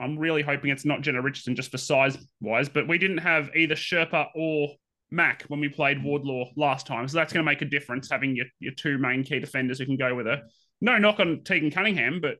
I'm 0.00 0.18
really 0.18 0.42
hoping 0.42 0.70
it's 0.70 0.84
not 0.84 1.00
Jenna 1.02 1.22
Richardson 1.22 1.54
just 1.54 1.70
for 1.70 1.78
size 1.78 2.18
wise, 2.40 2.68
but 2.68 2.88
we 2.88 2.98
didn't 2.98 3.18
have 3.18 3.50
either 3.54 3.74
Sherpa 3.74 4.28
or 4.34 4.70
Mac 5.12 5.44
when 5.44 5.60
we 5.60 5.68
played 5.68 6.02
Wardlaw 6.02 6.46
last 6.56 6.86
time, 6.86 7.06
so 7.06 7.16
that's 7.16 7.32
going 7.32 7.44
to 7.44 7.50
make 7.50 7.62
a 7.62 7.66
difference 7.66 8.10
having 8.10 8.34
your, 8.34 8.46
your 8.58 8.72
two 8.72 8.98
main 8.98 9.22
key 9.22 9.38
defenders 9.38 9.78
who 9.78 9.86
can 9.86 9.96
go 9.96 10.14
with 10.14 10.26
her. 10.26 10.42
No 10.80 10.98
knock 10.98 11.20
on 11.20 11.42
Tegan 11.44 11.70
Cunningham, 11.70 12.20
but 12.20 12.38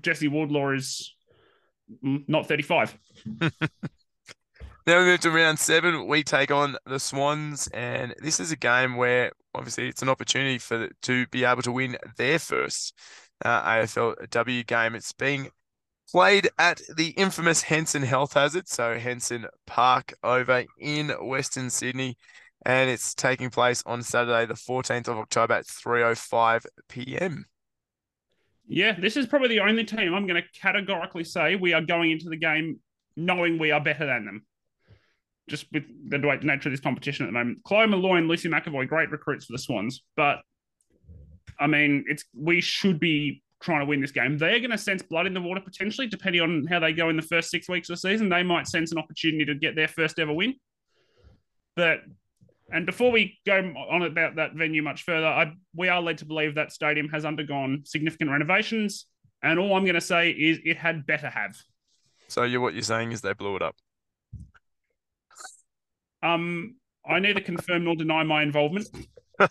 Jesse 0.00 0.26
Wardlaw 0.26 0.70
is 0.70 1.14
mm, 2.04 2.24
not 2.26 2.48
35. 2.48 2.98
Now 4.86 4.98
we 4.98 5.06
move 5.06 5.20
to 5.20 5.30
round 5.30 5.58
seven. 5.58 6.06
We 6.06 6.22
take 6.22 6.50
on 6.50 6.76
the 6.84 6.98
Swans, 6.98 7.68
and 7.68 8.14
this 8.18 8.38
is 8.38 8.52
a 8.52 8.56
game 8.56 8.96
where 8.96 9.32
obviously 9.54 9.88
it's 9.88 10.02
an 10.02 10.10
opportunity 10.10 10.58
for 10.58 10.90
to 11.02 11.26
be 11.28 11.42
able 11.42 11.62
to 11.62 11.72
win 11.72 11.96
their 12.18 12.38
first 12.38 12.92
uh, 13.42 13.62
AFLW 13.62 14.66
game. 14.66 14.94
It's 14.94 15.12
being 15.12 15.48
played 16.10 16.50
at 16.58 16.82
the 16.96 17.08
infamous 17.10 17.62
Henson 17.62 18.02
Health 18.02 18.34
Hazard, 18.34 18.68
so 18.68 18.98
Henson 18.98 19.46
Park 19.66 20.12
over 20.22 20.64
in 20.78 21.08
Western 21.22 21.70
Sydney, 21.70 22.18
and 22.66 22.90
it's 22.90 23.14
taking 23.14 23.48
place 23.48 23.82
on 23.86 24.02
Saturday, 24.02 24.44
the 24.44 24.52
14th 24.52 25.08
of 25.08 25.16
October 25.16 25.54
at 25.54 25.64
3:05 25.64 26.66
p.m. 26.90 27.46
Yeah, 28.66 29.00
this 29.00 29.16
is 29.16 29.26
probably 29.26 29.48
the 29.48 29.60
only 29.60 29.84
team 29.84 30.12
I'm 30.12 30.26
going 30.26 30.42
to 30.42 30.60
categorically 30.60 31.24
say 31.24 31.56
we 31.56 31.72
are 31.72 31.80
going 31.80 32.10
into 32.10 32.28
the 32.28 32.36
game 32.36 32.80
knowing 33.16 33.58
we 33.58 33.70
are 33.70 33.80
better 33.80 34.04
than 34.04 34.26
them 34.26 34.44
just 35.48 35.66
with 35.72 35.84
the 36.08 36.18
nature 36.18 36.68
of 36.68 36.72
this 36.72 36.80
competition 36.80 37.26
at 37.26 37.28
the 37.28 37.32
moment. 37.32 37.62
Chloe 37.64 37.86
Molloy 37.86 38.16
and 38.16 38.28
Lucy 38.28 38.48
McEvoy, 38.48 38.88
great 38.88 39.10
recruits 39.10 39.46
for 39.46 39.52
the 39.52 39.58
Swans, 39.58 40.02
but 40.16 40.40
I 41.58 41.66
mean, 41.66 42.04
it's 42.08 42.24
we 42.34 42.60
should 42.60 42.98
be 42.98 43.42
trying 43.60 43.80
to 43.80 43.86
win 43.86 44.00
this 44.00 44.10
game. 44.10 44.36
They're 44.36 44.58
going 44.58 44.70
to 44.70 44.78
sense 44.78 45.02
blood 45.02 45.26
in 45.26 45.34
the 45.34 45.40
water 45.40 45.60
potentially, 45.60 46.06
depending 46.06 46.42
on 46.42 46.66
how 46.66 46.80
they 46.80 46.92
go 46.92 47.08
in 47.08 47.16
the 47.16 47.22
first 47.22 47.50
six 47.50 47.68
weeks 47.68 47.88
of 47.88 47.94
the 47.94 48.08
season. 48.08 48.28
They 48.28 48.42
might 48.42 48.66
sense 48.66 48.92
an 48.92 48.98
opportunity 48.98 49.44
to 49.46 49.54
get 49.54 49.74
their 49.74 49.88
first 49.88 50.18
ever 50.18 50.32
win. 50.32 50.54
But 51.76 52.00
and 52.72 52.86
before 52.86 53.12
we 53.12 53.38
go 53.46 53.58
on 53.90 54.02
about 54.02 54.36
that 54.36 54.54
venue 54.54 54.82
much 54.82 55.02
further, 55.04 55.26
I, 55.26 55.52
we 55.74 55.88
are 55.88 56.00
led 56.00 56.18
to 56.18 56.24
believe 56.24 56.54
that 56.54 56.72
stadium 56.72 57.08
has 57.10 57.24
undergone 57.24 57.82
significant 57.84 58.30
renovations, 58.30 59.06
and 59.42 59.58
all 59.58 59.74
I'm 59.76 59.84
going 59.84 59.94
to 59.94 60.00
say 60.00 60.30
is 60.30 60.58
it 60.64 60.76
had 60.76 61.06
better 61.06 61.28
have. 61.28 61.56
So 62.28 62.44
you 62.44 62.60
what 62.60 62.74
you're 62.74 62.82
saying 62.82 63.12
is 63.12 63.20
they 63.20 63.34
blew 63.34 63.56
it 63.56 63.62
up. 63.62 63.76
Um, 66.24 66.76
I 67.06 67.18
neither 67.18 67.40
confirm 67.40 67.84
nor 67.84 67.94
deny 67.94 68.22
my 68.22 68.42
involvement. 68.42 68.88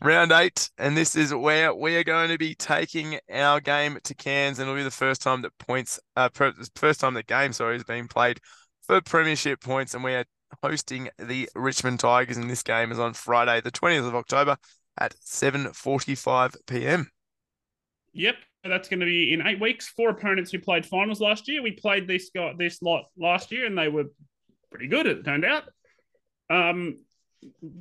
Round 0.00 0.32
eight, 0.32 0.70
and 0.78 0.96
this 0.96 1.14
is 1.14 1.34
where 1.34 1.74
we 1.74 1.96
are 1.96 2.04
going 2.04 2.30
to 2.30 2.38
be 2.38 2.54
taking 2.54 3.18
our 3.32 3.60
game 3.60 3.98
to 4.02 4.14
Cairns, 4.14 4.58
and 4.58 4.68
it'll 4.68 4.78
be 4.78 4.82
the 4.82 4.90
first 4.90 5.22
time 5.22 5.42
that 5.42 5.56
points, 5.58 6.00
uh, 6.16 6.28
first 6.74 7.00
time 7.00 7.14
the 7.14 7.22
game, 7.22 7.52
sorry, 7.52 7.76
is 7.76 7.84
being 7.84 8.08
played 8.08 8.40
for 8.82 9.00
premiership 9.00 9.60
points, 9.60 9.94
and 9.94 10.02
we 10.02 10.14
are 10.14 10.24
hosting 10.62 11.08
the 11.18 11.48
Richmond 11.54 12.00
Tigers, 12.00 12.36
and 12.36 12.50
this 12.50 12.64
game 12.64 12.90
is 12.90 12.98
on 12.98 13.14
Friday, 13.14 13.60
the 13.60 13.70
twentieth 13.70 14.04
of 14.04 14.16
October, 14.16 14.56
at 14.98 15.14
seven 15.20 15.72
forty-five 15.72 16.56
p.m. 16.66 17.08
Yep, 18.12 18.36
that's 18.64 18.88
going 18.88 19.00
to 19.00 19.06
be 19.06 19.32
in 19.32 19.46
eight 19.46 19.60
weeks. 19.60 19.88
Four 19.88 20.10
opponents 20.10 20.50
who 20.50 20.58
played 20.58 20.84
finals 20.84 21.20
last 21.20 21.46
year. 21.46 21.62
We 21.62 21.72
played 21.72 22.08
this 22.08 22.30
guy, 22.34 22.52
this 22.58 22.82
lot 22.82 23.04
last 23.16 23.52
year, 23.52 23.66
and 23.66 23.78
they 23.78 23.88
were 23.88 24.06
pretty 24.72 24.88
good, 24.88 25.06
it 25.06 25.24
turned 25.24 25.44
out. 25.44 25.64
Um, 26.50 26.96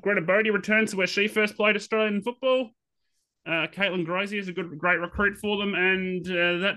Greta 0.01 0.21
Bodie 0.21 0.49
returns 0.49 0.91
to 0.91 0.97
where 0.97 1.07
she 1.07 1.27
first 1.27 1.55
played 1.55 1.75
Australian 1.75 2.21
football. 2.21 2.71
Uh, 3.45 3.65
Caitlin 3.67 4.05
Greiser 4.05 4.39
is 4.39 4.47
a 4.47 4.53
good, 4.53 4.77
great 4.77 4.99
recruit 4.99 5.37
for 5.39 5.57
them, 5.57 5.73
and 5.73 6.25
uh, 6.27 6.57
that 6.59 6.75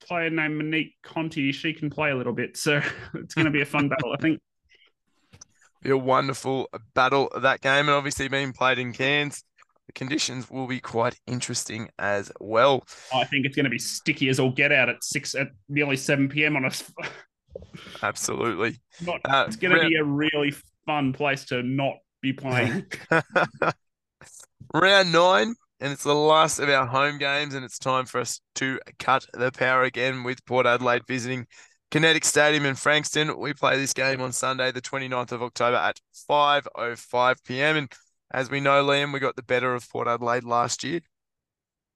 player 0.00 0.30
named 0.30 0.56
Monique 0.56 0.94
Conti, 1.04 1.52
she 1.52 1.72
can 1.72 1.90
play 1.90 2.10
a 2.10 2.16
little 2.16 2.32
bit, 2.32 2.56
so 2.56 2.80
it's 3.14 3.34
going 3.34 3.44
to 3.44 3.52
be 3.52 3.62
a 3.62 3.66
fun 3.66 3.88
battle, 3.88 4.12
I 4.12 4.20
think. 4.20 4.40
Be 5.82 5.90
a 5.90 5.96
wonderful 5.96 6.68
battle 6.94 7.30
that 7.40 7.60
game, 7.60 7.86
and 7.86 7.90
obviously 7.90 8.26
being 8.28 8.52
played 8.52 8.78
in 8.78 8.92
Cairns, 8.92 9.44
the 9.86 9.92
conditions 9.92 10.50
will 10.50 10.66
be 10.66 10.80
quite 10.80 11.18
interesting 11.26 11.88
as 11.98 12.32
well. 12.40 12.84
I 13.14 13.24
think 13.24 13.46
it's 13.46 13.54
going 13.54 13.64
to 13.64 13.70
be 13.70 13.78
sticky 13.78 14.28
as 14.28 14.40
all 14.40 14.50
get 14.50 14.72
out 14.72 14.88
at 14.88 15.04
six 15.04 15.34
at 15.34 15.48
nearly 15.68 15.96
seven 15.96 16.28
p.m. 16.28 16.56
on 16.56 16.64
a 16.64 16.70
Absolutely. 18.02 18.80
Not, 19.00 19.20
uh, 19.24 19.44
it's 19.46 19.56
going 19.56 19.74
to 19.74 19.88
be 19.88 19.96
a 19.96 20.04
really 20.04 20.54
fun 20.86 21.12
place 21.12 21.44
to 21.46 21.62
not 21.62 21.94
be 22.20 22.32
playing. 22.32 22.86
round 24.74 25.12
nine, 25.12 25.54
and 25.80 25.92
it's 25.92 26.04
the 26.04 26.14
last 26.14 26.58
of 26.58 26.68
our 26.68 26.86
home 26.86 27.18
games, 27.18 27.54
and 27.54 27.64
it's 27.64 27.78
time 27.78 28.06
for 28.06 28.20
us 28.20 28.40
to 28.56 28.78
cut 28.98 29.26
the 29.34 29.50
power 29.52 29.82
again 29.82 30.22
with 30.24 30.44
Port 30.44 30.66
Adelaide 30.66 31.02
visiting 31.06 31.46
Kinetic 31.90 32.24
Stadium 32.24 32.64
in 32.64 32.74
Frankston. 32.74 33.38
We 33.38 33.52
play 33.52 33.76
this 33.76 33.92
game 33.92 34.20
on 34.20 34.32
Sunday, 34.32 34.72
the 34.72 34.80
29th 34.80 35.32
of 35.32 35.42
October 35.42 35.76
at 35.76 36.00
5.05 36.28 37.36
p.m. 37.44 37.76
And 37.76 37.92
as 38.32 38.50
we 38.50 38.60
know, 38.60 38.84
Liam, 38.84 39.12
we 39.12 39.20
got 39.20 39.36
the 39.36 39.42
better 39.42 39.74
of 39.74 39.88
Port 39.90 40.08
Adelaide 40.08 40.44
last 40.44 40.84
year. 40.84 41.00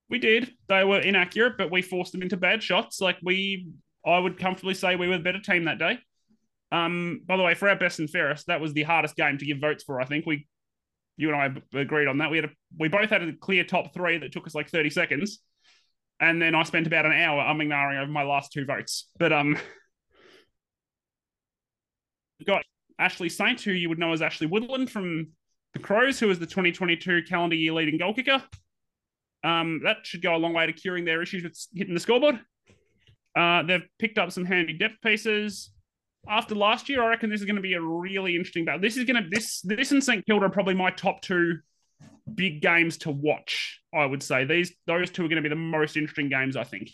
We 0.09 0.19
did. 0.19 0.53
They 0.69 0.85
were 0.85 1.01
inaccurate, 1.01 1.55
but 1.59 1.71
we 1.71 1.83
forced 1.83 2.13
them 2.13 2.23
into 2.23 2.37
bad 2.37 2.63
shots. 2.63 3.01
Like 3.01 3.17
we 3.23 3.69
I 4.07 4.19
would 4.19 4.39
comfortably 4.39 4.75
say 4.75 4.97
we 4.97 5.09
were 5.09 5.19
the 5.19 5.25
better 5.25 5.41
team 5.41 5.65
that 5.65 5.79
day. 5.79 5.99
Um, 6.73 7.23
by 7.27 7.37
the 7.37 7.43
way, 7.43 7.55
for 7.55 7.69
our 7.69 7.77
best 7.77 7.99
and 7.99 8.11
fairest, 8.11 8.47
that 8.47 8.61
was 8.61 8.73
the 8.73 8.83
hardest 8.83 9.17
game 9.17 9.39
to 9.39 9.47
give 9.47 9.59
votes 9.59 9.85
for. 9.85 10.01
I 10.01 10.05
think 10.05 10.27
we, 10.27 10.47
you 11.17 11.33
and 11.33 11.63
I 11.75 11.79
agreed 11.79 12.09
on 12.09 12.19
that. 12.19 12.31
We 12.31 12.39
had 12.39 12.47
a, 12.47 12.51
we 12.79 12.89
both 12.89 13.11
had 13.11 13.23
a 13.23 13.33
clear 13.33 13.65
top 13.65 13.95
three 13.95 14.19
that 14.19 14.33
took 14.33 14.47
us 14.47 14.55
like 14.55 14.69
thirty 14.69 14.91
seconds, 14.91 15.41
and 16.21 16.41
then 16.41 16.55
I 16.55 16.63
spent 16.65 16.87
about 16.87 17.07
an 17.07 17.13
hour 17.13 17.43
umming 17.43 17.73
and 17.73 17.99
over 17.99 18.11
my 18.11 18.25
last 18.25 18.53
two 18.53 18.65
votes. 18.65 19.09
But 19.19 19.33
um, 19.33 19.57
got 22.47 22.63
Ashley 22.99 23.29
Saint, 23.29 23.61
who 23.61 23.73
you 23.73 23.89
would 23.89 23.99
know 23.99 24.13
as 24.13 24.23
Ashley 24.23 24.47
Woodland 24.47 24.91
from 24.91 25.29
the 25.73 25.79
Crows, 25.79 26.19
who 26.19 26.29
was 26.29 26.39
the 26.39 26.47
2022 26.47 27.23
calendar 27.29 27.57
year 27.57 27.73
leading 27.73 27.99
goal 27.99 28.15
kicker. 28.15 28.43
Um, 29.45 29.83
that 29.85 29.99
should 30.05 30.23
go 30.23 30.35
a 30.35 30.39
long 30.39 30.53
way 30.53 30.67
to 30.67 30.73
curing 30.73 31.05
their 31.05 31.23
issues 31.23 31.45
with 31.45 31.59
hitting 31.75 31.95
the 31.95 32.01
scoreboard. 32.01 32.41
Uh, 33.37 33.63
they've 33.63 33.87
picked 33.99 34.19
up 34.19 34.33
some 34.33 34.45
handy 34.45 34.73
depth 34.73 35.01
pieces. 35.03 35.71
After 36.29 36.55
last 36.55 36.89
year, 36.89 37.03
I 37.03 37.09
reckon 37.09 37.31
this 37.31 37.41
is 37.41 37.47
going 37.47 37.57
to 37.57 37.63
be 37.63 37.75
a 37.75 37.81
really 37.81 38.35
interesting 38.35 38.65
battle. 38.65 38.81
This 38.81 38.97
is 38.97 39.05
going 39.05 39.23
to 39.23 39.29
this 39.31 39.61
this 39.61 39.93
and 39.93 40.03
St 40.03 40.25
Kilda 40.27 40.47
are 40.47 40.51
probably 40.51 40.75
my 40.75 40.91
top 40.91 41.21
two 41.21 41.59
big 42.35 42.63
games 42.63 42.97
to 42.99 43.11
watch. 43.11 43.81
I 43.95 44.07
would 44.07 44.23
say 44.23 44.45
these 44.45 44.73
those 44.87 45.11
two 45.11 45.25
are 45.25 45.29
going 45.29 45.43
to 45.43 45.49
be 45.49 45.49
the 45.49 45.55
most 45.55 45.97
interesting 45.97 46.29
games. 46.29 46.57
I 46.57 46.65
think. 46.65 46.91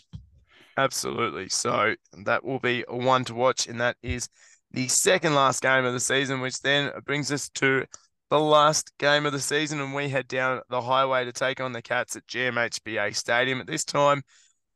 Absolutely. 0.77 1.49
So 1.49 1.95
that 2.25 2.43
will 2.43 2.59
be 2.59 2.83
one 2.87 3.23
to 3.25 3.33
watch, 3.33 3.67
and 3.67 3.79
that 3.79 3.95
is 4.03 4.27
the 4.71 4.87
second 4.87 5.35
last 5.35 5.61
game 5.61 5.85
of 5.85 5.93
the 5.93 5.99
season, 5.99 6.41
which 6.41 6.59
then 6.61 6.91
brings 7.05 7.31
us 7.31 7.49
to 7.49 7.85
the 8.29 8.39
last 8.39 8.91
game 8.97 9.25
of 9.25 9.31
the 9.31 9.39
season, 9.39 9.79
and 9.79 9.93
we 9.93 10.09
head 10.09 10.27
down 10.27 10.61
the 10.69 10.81
highway 10.81 11.25
to 11.25 11.31
take 11.31 11.61
on 11.61 11.71
the 11.71 11.81
Cats 11.81 12.15
at 12.15 12.27
GMHBA 12.27 13.15
Stadium. 13.15 13.61
At 13.61 13.67
this 13.67 13.85
time, 13.85 14.23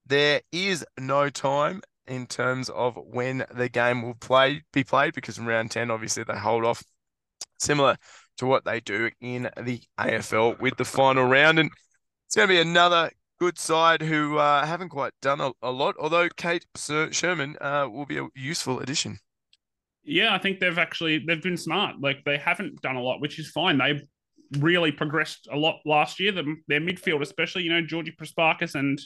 there 0.08 0.41
is 0.52 0.86
no 1.00 1.30
time 1.30 1.82
in 2.08 2.26
terms 2.26 2.70
of 2.70 2.98
when 3.06 3.46
the 3.54 3.70
game 3.70 4.02
will 4.02 4.15
play 4.15 4.62
be 4.74 4.84
played 4.84 5.13
because 5.13 5.38
in 5.38 5.46
round 5.46 5.72
10 5.72 5.91
obviously 5.91 6.24
they 6.24 6.38
hold 6.38 6.63
off 6.63 6.82
similar 7.60 7.98
to 8.38 8.46
what 8.46 8.63
they 8.65 8.80
do 8.80 9.10
in 9.20 9.50
the 9.62 9.82
AFL 10.00 10.60
with 10.60 10.78
the 10.78 10.86
final 10.86 11.26
round 11.26 11.60
and 11.60 11.70
it's 12.26 12.36
going 12.36 12.48
to 12.48 12.54
be 12.54 12.62
another 12.62 13.12
good 13.39 13.58
side 13.58 14.02
who 14.02 14.38
uh, 14.38 14.65
haven't 14.65 14.89
quite 14.89 15.13
done 15.22 15.41
a, 15.41 15.52
a, 15.62 15.72
lot 15.72 15.96
although 16.00 16.28
Kate 16.38 16.65
Sherman 17.12 17.56
uh, 17.62 17.88
will 17.91 18.06
be 18.06 18.17
a 18.17 18.28
useful 18.36 18.80
addition. 18.80 19.17
Yeah, 20.04 20.34
I 20.34 20.38
think 20.39 20.60
they've 20.60 20.78
actually 20.78 21.24
they've 21.28 21.41
been 21.41 21.58
smart. 21.58 21.96
Like 22.00 22.24
they 22.26 22.38
haven't 22.38 22.82
done 22.82 22.96
a 22.96 23.02
lot, 23.02 23.20
which 23.20 23.39
is 23.39 23.50
fine. 23.52 23.78
They've 23.78 24.02
really 24.60 24.91
progressed 24.91 25.48
a 25.52 25.58
lot 25.58 25.80
last 25.86 26.20
year. 26.20 26.32
The, 26.32 26.56
their 26.67 26.80
midfield, 26.80 27.22
especially, 27.22 27.63
you 27.63 27.72
know, 27.72 27.82
Georgie 27.82 28.15
Prespakis 28.20 28.76
and 28.76 29.00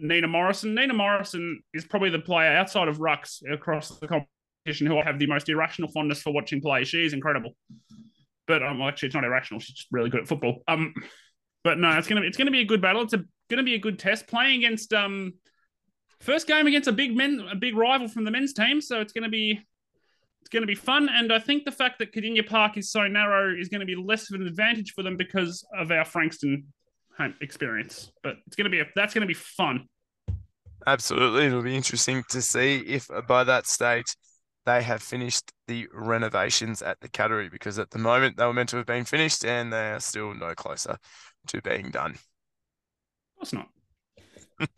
Nina 0.00 0.28
Morrison. 0.28 0.74
Nina 0.74 0.94
Morrison 0.94 1.62
is 1.74 1.84
probably 1.84 2.10
the 2.10 2.18
player 2.18 2.52
outside 2.52 2.88
of 2.88 2.98
Rux 2.98 3.42
across 3.50 3.98
the 3.98 4.08
competition 4.08 4.86
who 4.86 4.98
I 4.98 5.04
have 5.04 5.18
the 5.18 5.26
most 5.26 5.48
irrational 5.48 5.90
fondness 5.90 6.22
for 6.22 6.32
watching 6.32 6.60
play. 6.60 6.84
She 6.84 7.04
is 7.04 7.12
incredible. 7.12 7.56
But 8.46 8.62
um, 8.62 8.82
actually, 8.82 9.06
it's 9.06 9.14
not 9.14 9.24
irrational. 9.24 9.60
She's 9.60 9.76
just 9.76 9.88
really 9.90 10.10
good 10.10 10.20
at 10.20 10.28
football. 10.28 10.62
Um, 10.66 10.94
but 11.62 11.78
no, 11.78 11.96
it's 11.98 12.08
gonna 12.08 12.22
it's 12.22 12.36
gonna 12.36 12.50
be 12.50 12.60
a 12.60 12.64
good 12.64 12.80
battle. 12.80 13.02
It's 13.02 13.12
a, 13.12 13.24
gonna 13.48 13.62
be 13.62 13.74
a 13.74 13.78
good 13.78 13.98
test 13.98 14.26
playing 14.26 14.64
against 14.64 14.92
um, 14.92 15.34
first 16.20 16.46
game 16.46 16.66
against 16.66 16.88
a 16.88 16.92
big 16.92 17.16
men 17.16 17.46
a 17.50 17.56
big 17.56 17.76
rival 17.76 18.08
from 18.08 18.24
the 18.24 18.30
men's 18.30 18.52
team. 18.52 18.80
So 18.80 19.00
it's 19.00 19.12
gonna 19.12 19.28
be 19.28 19.60
it's 20.40 20.48
going 20.48 20.62
to 20.62 20.66
be 20.66 20.74
fun. 20.74 21.08
And 21.10 21.32
I 21.32 21.38
think 21.38 21.64
the 21.64 21.72
fact 21.72 21.98
that 21.98 22.12
Kardinia 22.12 22.46
Park 22.46 22.76
is 22.76 22.90
so 22.90 23.06
narrow 23.06 23.54
is 23.54 23.68
going 23.68 23.80
to 23.80 23.86
be 23.86 23.96
less 23.96 24.30
of 24.30 24.40
an 24.40 24.46
advantage 24.46 24.92
for 24.92 25.02
them 25.02 25.16
because 25.16 25.66
of 25.76 25.90
our 25.90 26.04
Frankston 26.04 26.72
experience. 27.40 28.12
But 28.22 28.36
it's 28.46 28.56
gonna 28.56 28.70
be 28.70 28.80
a, 28.80 28.86
that's 28.94 29.14
gonna 29.14 29.26
be 29.26 29.34
fun. 29.34 29.86
Absolutely, 30.86 31.46
it'll 31.46 31.62
be 31.62 31.76
interesting 31.76 32.24
to 32.30 32.40
see 32.40 32.78
if 32.78 33.08
by 33.26 33.44
that 33.44 33.66
stage 33.66 34.16
they 34.66 34.82
have 34.82 35.02
finished 35.02 35.52
the 35.66 35.88
renovations 35.92 36.82
at 36.82 37.00
the 37.00 37.08
Cattery 37.08 37.50
because 37.50 37.78
at 37.78 37.90
the 37.90 37.98
moment 37.98 38.36
they 38.36 38.44
were 38.44 38.52
meant 38.52 38.68
to 38.70 38.76
have 38.76 38.86
been 38.86 39.04
finished 39.04 39.44
and 39.44 39.72
they 39.72 39.90
are 39.90 40.00
still 40.00 40.34
no 40.34 40.54
closer 40.54 40.96
to 41.48 41.62
being 41.62 41.90
done. 41.90 42.12
Of 42.12 43.50
course 43.50 43.52
not. 43.52 43.68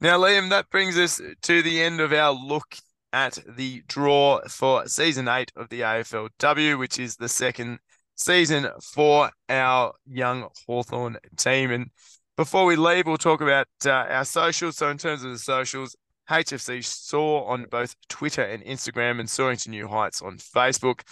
now, 0.00 0.18
Liam, 0.18 0.50
that 0.50 0.70
brings 0.70 0.98
us 0.98 1.20
to 1.42 1.62
the 1.62 1.82
end 1.82 2.00
of 2.00 2.12
our 2.12 2.32
look 2.32 2.76
at 3.12 3.38
the 3.46 3.82
draw 3.86 4.40
for 4.48 4.86
season 4.88 5.28
eight 5.28 5.52
of 5.56 5.68
the 5.68 5.80
AFLW, 5.80 6.78
which 6.78 6.98
is 6.98 7.16
the 7.16 7.28
second 7.28 7.78
season 8.16 8.68
for 8.82 9.30
our 9.48 9.92
young 10.06 10.48
Hawthorn 10.66 11.18
team. 11.36 11.70
And 11.70 11.90
before 12.36 12.64
we 12.66 12.76
leave, 12.76 13.06
we'll 13.06 13.16
talk 13.16 13.40
about 13.40 13.68
uh, 13.84 13.90
our 13.90 14.24
socials. 14.24 14.76
So, 14.76 14.90
in 14.90 14.98
terms 14.98 15.22
of 15.22 15.30
the 15.30 15.38
socials, 15.38 15.96
HFC 16.28 16.84
Soar 16.84 17.48
on 17.48 17.66
both 17.70 17.94
Twitter 18.08 18.42
and 18.42 18.64
Instagram, 18.64 19.20
and 19.20 19.30
Soaring 19.30 19.56
to 19.58 19.70
New 19.70 19.88
Heights 19.88 20.22
on 20.22 20.38
Facebook. 20.38 21.02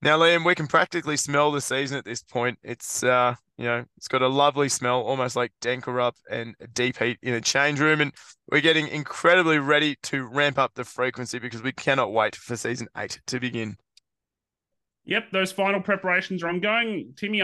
Now, 0.00 0.18
Liam, 0.18 0.44
we 0.44 0.54
can 0.54 0.66
practically 0.66 1.16
smell 1.16 1.50
the 1.50 1.60
season 1.60 1.96
at 1.96 2.04
this 2.04 2.22
point. 2.22 2.58
It's 2.62 3.02
uh, 3.02 3.34
you 3.56 3.64
know, 3.64 3.84
it's 3.96 4.08
got 4.08 4.22
a 4.22 4.28
lovely 4.28 4.68
smell, 4.68 5.00
almost 5.00 5.36
like 5.36 5.52
Dencorub 5.60 6.12
and 6.30 6.54
deep 6.72 6.98
heat 6.98 7.18
in 7.22 7.34
a 7.34 7.40
change 7.40 7.80
room, 7.80 8.00
and 8.00 8.12
we're 8.50 8.60
getting 8.60 8.88
incredibly 8.88 9.58
ready 9.58 9.96
to 10.04 10.26
ramp 10.26 10.58
up 10.58 10.72
the 10.74 10.84
frequency 10.84 11.38
because 11.38 11.62
we 11.62 11.72
cannot 11.72 12.12
wait 12.12 12.36
for 12.36 12.56
season 12.56 12.88
eight 12.96 13.20
to 13.28 13.40
begin. 13.40 13.76
Yep, 15.06 15.30
those 15.32 15.52
final 15.52 15.80
preparations 15.80 16.42
are 16.42 16.48
ongoing. 16.48 17.12
Timmy 17.16 17.42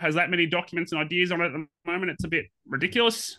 has 0.00 0.14
that 0.14 0.30
many 0.30 0.46
documents 0.46 0.92
and 0.92 1.00
ideas 1.00 1.32
on 1.32 1.40
it 1.40 1.46
at 1.46 1.52
the 1.52 1.66
moment. 1.86 2.12
It's 2.12 2.24
a 2.24 2.28
bit 2.28 2.46
ridiculous. 2.66 3.38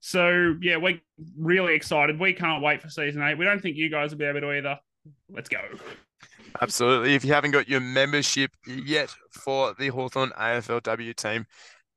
So 0.00 0.56
yeah, 0.60 0.76
we're 0.76 1.00
really 1.38 1.74
excited. 1.74 2.20
We 2.20 2.34
can't 2.34 2.62
wait 2.62 2.82
for 2.82 2.90
season 2.90 3.22
eight. 3.22 3.38
We 3.38 3.44
don't 3.44 3.60
think 3.60 3.76
you 3.76 3.88
guys 3.88 4.10
will 4.10 4.18
be 4.18 4.26
able 4.26 4.40
to 4.40 4.50
either. 4.50 4.78
Let's 5.30 5.48
go. 5.48 5.60
Absolutely. 6.60 7.14
If 7.14 7.24
you 7.24 7.32
haven't 7.32 7.52
got 7.52 7.68
your 7.68 7.80
membership 7.80 8.50
yet 8.66 9.14
for 9.30 9.74
the 9.78 9.88
Hawthorn 9.88 10.30
AFLW 10.38 11.16
team, 11.16 11.46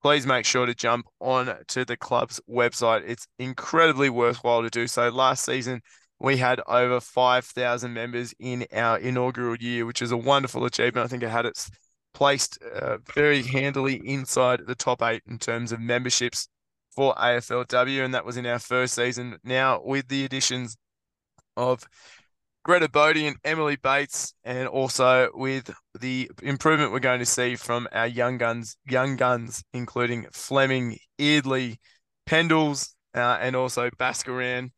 please 0.02 0.26
make 0.26 0.46
sure 0.46 0.66
to 0.66 0.74
jump 0.74 1.06
on 1.20 1.54
to 1.68 1.84
the 1.84 1.98
club's 1.98 2.40
website. 2.50 3.04
It's 3.06 3.28
incredibly 3.40 4.10
worthwhile 4.10 4.63
to 4.63 4.70
do 4.70 4.88
so. 4.88 5.10
Last 5.10 5.46
season, 5.46 5.82
we 6.19 6.38
had 6.38 6.62
over 6.67 6.99
5,000 6.99 7.93
members 7.93 8.34
in 8.39 8.65
our 8.73 8.97
inaugural 8.97 9.56
year, 9.58 9.86
which 9.86 10.01
is 10.01 10.12
a 10.12 10.17
wonderful 10.17 10.65
achievement. 10.65 11.06
I 11.06 11.08
think 11.08 11.23
it 11.23 11.30
had 11.30 11.45
its 11.45 11.69
placed 12.13 12.58
uh, 12.63 12.97
very 13.13 13.43
handily 13.43 14.01
inside 14.03 14.62
the 14.65 14.75
top 14.75 15.03
eight 15.03 15.21
in 15.27 15.38
terms 15.38 15.71
of 15.71 15.80
memberships 15.80 16.47
for 16.95 17.13
AFLW, 17.13 18.03
and 18.03 18.13
that 18.15 18.25
was 18.25 18.38
in 18.38 18.47
our 18.47 18.58
first 18.58 18.95
season. 18.95 19.38
Now, 19.43 19.82
with 19.84 20.08
the 20.08 20.25
additions 20.25 20.77
of 21.56 21.84
Greta 22.63 22.89
Bodie 22.89 23.27
and 23.27 23.38
Emily 23.43 23.75
Bates, 23.75 24.34
and 24.43 24.67
also 24.67 25.30
with 25.36 25.71
the 25.99 26.30
improvement 26.41 26.91
we're 26.91 26.99
going 26.99 27.19
to 27.19 27.25
see 27.25 27.56
from 27.56 27.88
our 27.91 28.08
young 28.08 28.39
guns, 28.39 28.77
young 28.89 29.15
guns, 29.15 29.63
including 29.73 30.25
Fleming, 30.34 30.97
Eardley, 31.19 31.80
Pendles, 32.27 32.95
uh, 33.15 33.38
and 33.39 33.56
also 33.56 33.89
Baskaran. 33.91 34.71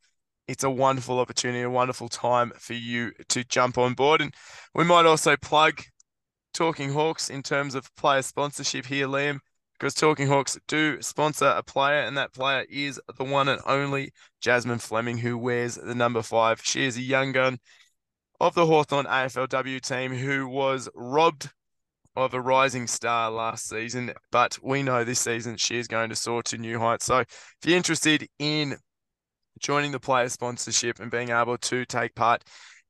It's 0.50 0.64
a 0.64 0.70
wonderful 0.70 1.20
opportunity, 1.20 1.62
a 1.62 1.70
wonderful 1.70 2.10
time 2.10 2.52
for 2.58 2.74
you 2.74 3.12
to 3.28 3.44
jump 3.44 3.78
on 3.78 3.94
board. 3.94 4.20
And 4.20 4.34
we 4.74 4.84
might 4.84 5.06
also 5.06 5.38
plug 5.38 5.84
Talking 6.54 6.92
Hawks 6.92 7.30
in 7.30 7.44
terms 7.44 7.76
of 7.76 7.96
player 7.96 8.24
sponsorship 8.24 8.88
here, 8.88 9.08
Liam 9.08 9.40
because 9.80 9.94
Talking 9.94 10.28
Hawks 10.28 10.60
do 10.68 11.02
sponsor 11.02 11.54
a 11.56 11.64
player, 11.64 12.02
and 12.02 12.18
that 12.18 12.34
player 12.34 12.66
is 12.68 13.00
the 13.18 13.24
one 13.24 13.48
and 13.48 13.62
only 13.66 14.12
Jasmine 14.42 14.80
Fleming, 14.80 15.20
who 15.20 15.38
wears 15.38 15.76
the 15.76 15.96
number 15.96 16.22
five. 16.22 16.62
She 16.64 16.84
is 16.84 16.98
a 16.98 17.02
young 17.02 17.32
gun 17.32 17.60
of 18.42 18.56
the 18.56 18.66
Hawthorn 18.66 19.06
AFLW 19.06 19.80
team 19.82 20.14
who 20.14 20.48
was 20.48 20.90
robbed 20.96 21.52
of 22.16 22.34
a 22.34 22.42
rising 22.42 22.88
star 22.88 23.32
last 23.32 23.70
season, 23.70 24.14
but 24.32 24.58
we 24.62 24.84
know 24.84 25.04
this 25.04 25.20
season 25.20 25.56
she 25.56 25.78
is 25.78 25.88
going 25.88 26.10
to 26.10 26.16
soar 26.16 26.42
to 26.44 26.58
new 26.58 26.80
heights. 26.80 27.06
So 27.06 27.20
if 27.20 27.58
you're 27.64 27.78
interested 27.78 28.28
in 28.40 28.78
joining 29.60 29.92
the 29.92 30.00
player 30.00 30.30
sponsorship 30.30 31.00
and 31.00 31.12
being 31.12 31.30
able 31.30 31.58
to 31.58 31.86
take 31.86 32.16
part 32.16 32.44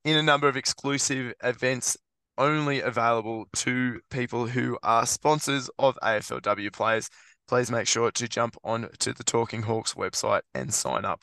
in 0.06 0.16
a 0.16 0.24
number 0.24 0.48
of 0.48 0.56
exclusive 0.56 1.34
events 1.44 1.98
only 2.38 2.82
available 2.82 3.46
to 3.54 4.00
people 4.10 4.48
who 4.48 4.78
are 4.82 5.06
sponsors 5.06 5.70
of 5.78 5.98
AFLW 6.02 6.72
players. 6.72 7.10
Please 7.48 7.70
make 7.70 7.88
sure 7.88 8.12
to 8.12 8.28
jump 8.28 8.56
on 8.64 8.88
to 9.00 9.14
the 9.14 9.24
Talking 9.24 9.64
Hawks 9.64 9.94
website 9.94 10.42
and 10.56 10.74
sign 10.74 11.04
up. 11.04 11.22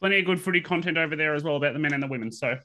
Plenty 0.00 0.20
of 0.20 0.26
good 0.26 0.40
footy 0.40 0.60
content 0.60 0.96
over 0.96 1.16
there 1.16 1.34
as 1.34 1.42
well 1.42 1.56
about 1.56 1.74
the 1.74 1.78
men 1.78 1.92
and 1.92 2.02
the 2.02 2.06
women. 2.06 2.32
So 2.32 2.58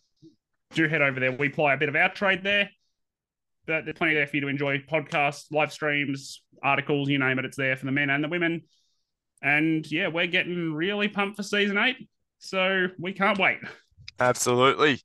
do 0.74 0.88
head 0.88 1.02
over 1.02 1.20
there. 1.20 1.32
We 1.32 1.50
ply 1.50 1.74
a 1.74 1.78
bit 1.78 1.90
of 1.90 1.96
our 1.96 2.10
trade 2.14 2.44
there. 2.44 2.70
But 3.66 3.86
there's 3.86 3.98
plenty 3.98 4.14
there 4.14 4.28
for 4.28 4.38
you 4.38 4.42
to 4.42 4.48
enjoy 4.48 4.80
podcasts, 4.80 5.52
live 5.52 5.72
streams, 5.72 6.42
articles, 6.64 7.10
you 7.10 7.20
name 7.20 7.40
it, 7.40 7.46
it's 7.46 7.58
there 7.58 7.76
for 7.76 7.86
the 7.86 7.92
men 7.92 8.10
and 8.10 8.24
the 8.24 8.28
women. 8.28 8.64
And 9.42 9.90
yeah, 9.90 10.08
we're 10.08 10.28
getting 10.28 10.74
really 10.74 11.08
pumped 11.08 11.38
for 11.38 11.44
season 11.44 11.78
eight. 11.78 12.10
So 12.40 12.88
we 12.98 13.14
can't 13.14 13.38
wait. 13.38 13.60
Absolutely. 14.20 15.02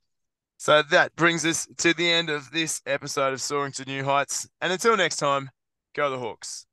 So 0.57 0.81
that 0.83 1.15
brings 1.15 1.45
us 1.45 1.67
to 1.77 1.93
the 1.93 2.09
end 2.09 2.29
of 2.29 2.51
this 2.51 2.81
episode 2.85 3.33
of 3.33 3.41
Soaring 3.41 3.73
to 3.73 3.85
New 3.85 4.03
Heights. 4.03 4.47
And 4.61 4.71
until 4.71 4.95
next 4.97 5.17
time, 5.17 5.49
go 5.93 6.09
the 6.09 6.17
Hawks. 6.17 6.65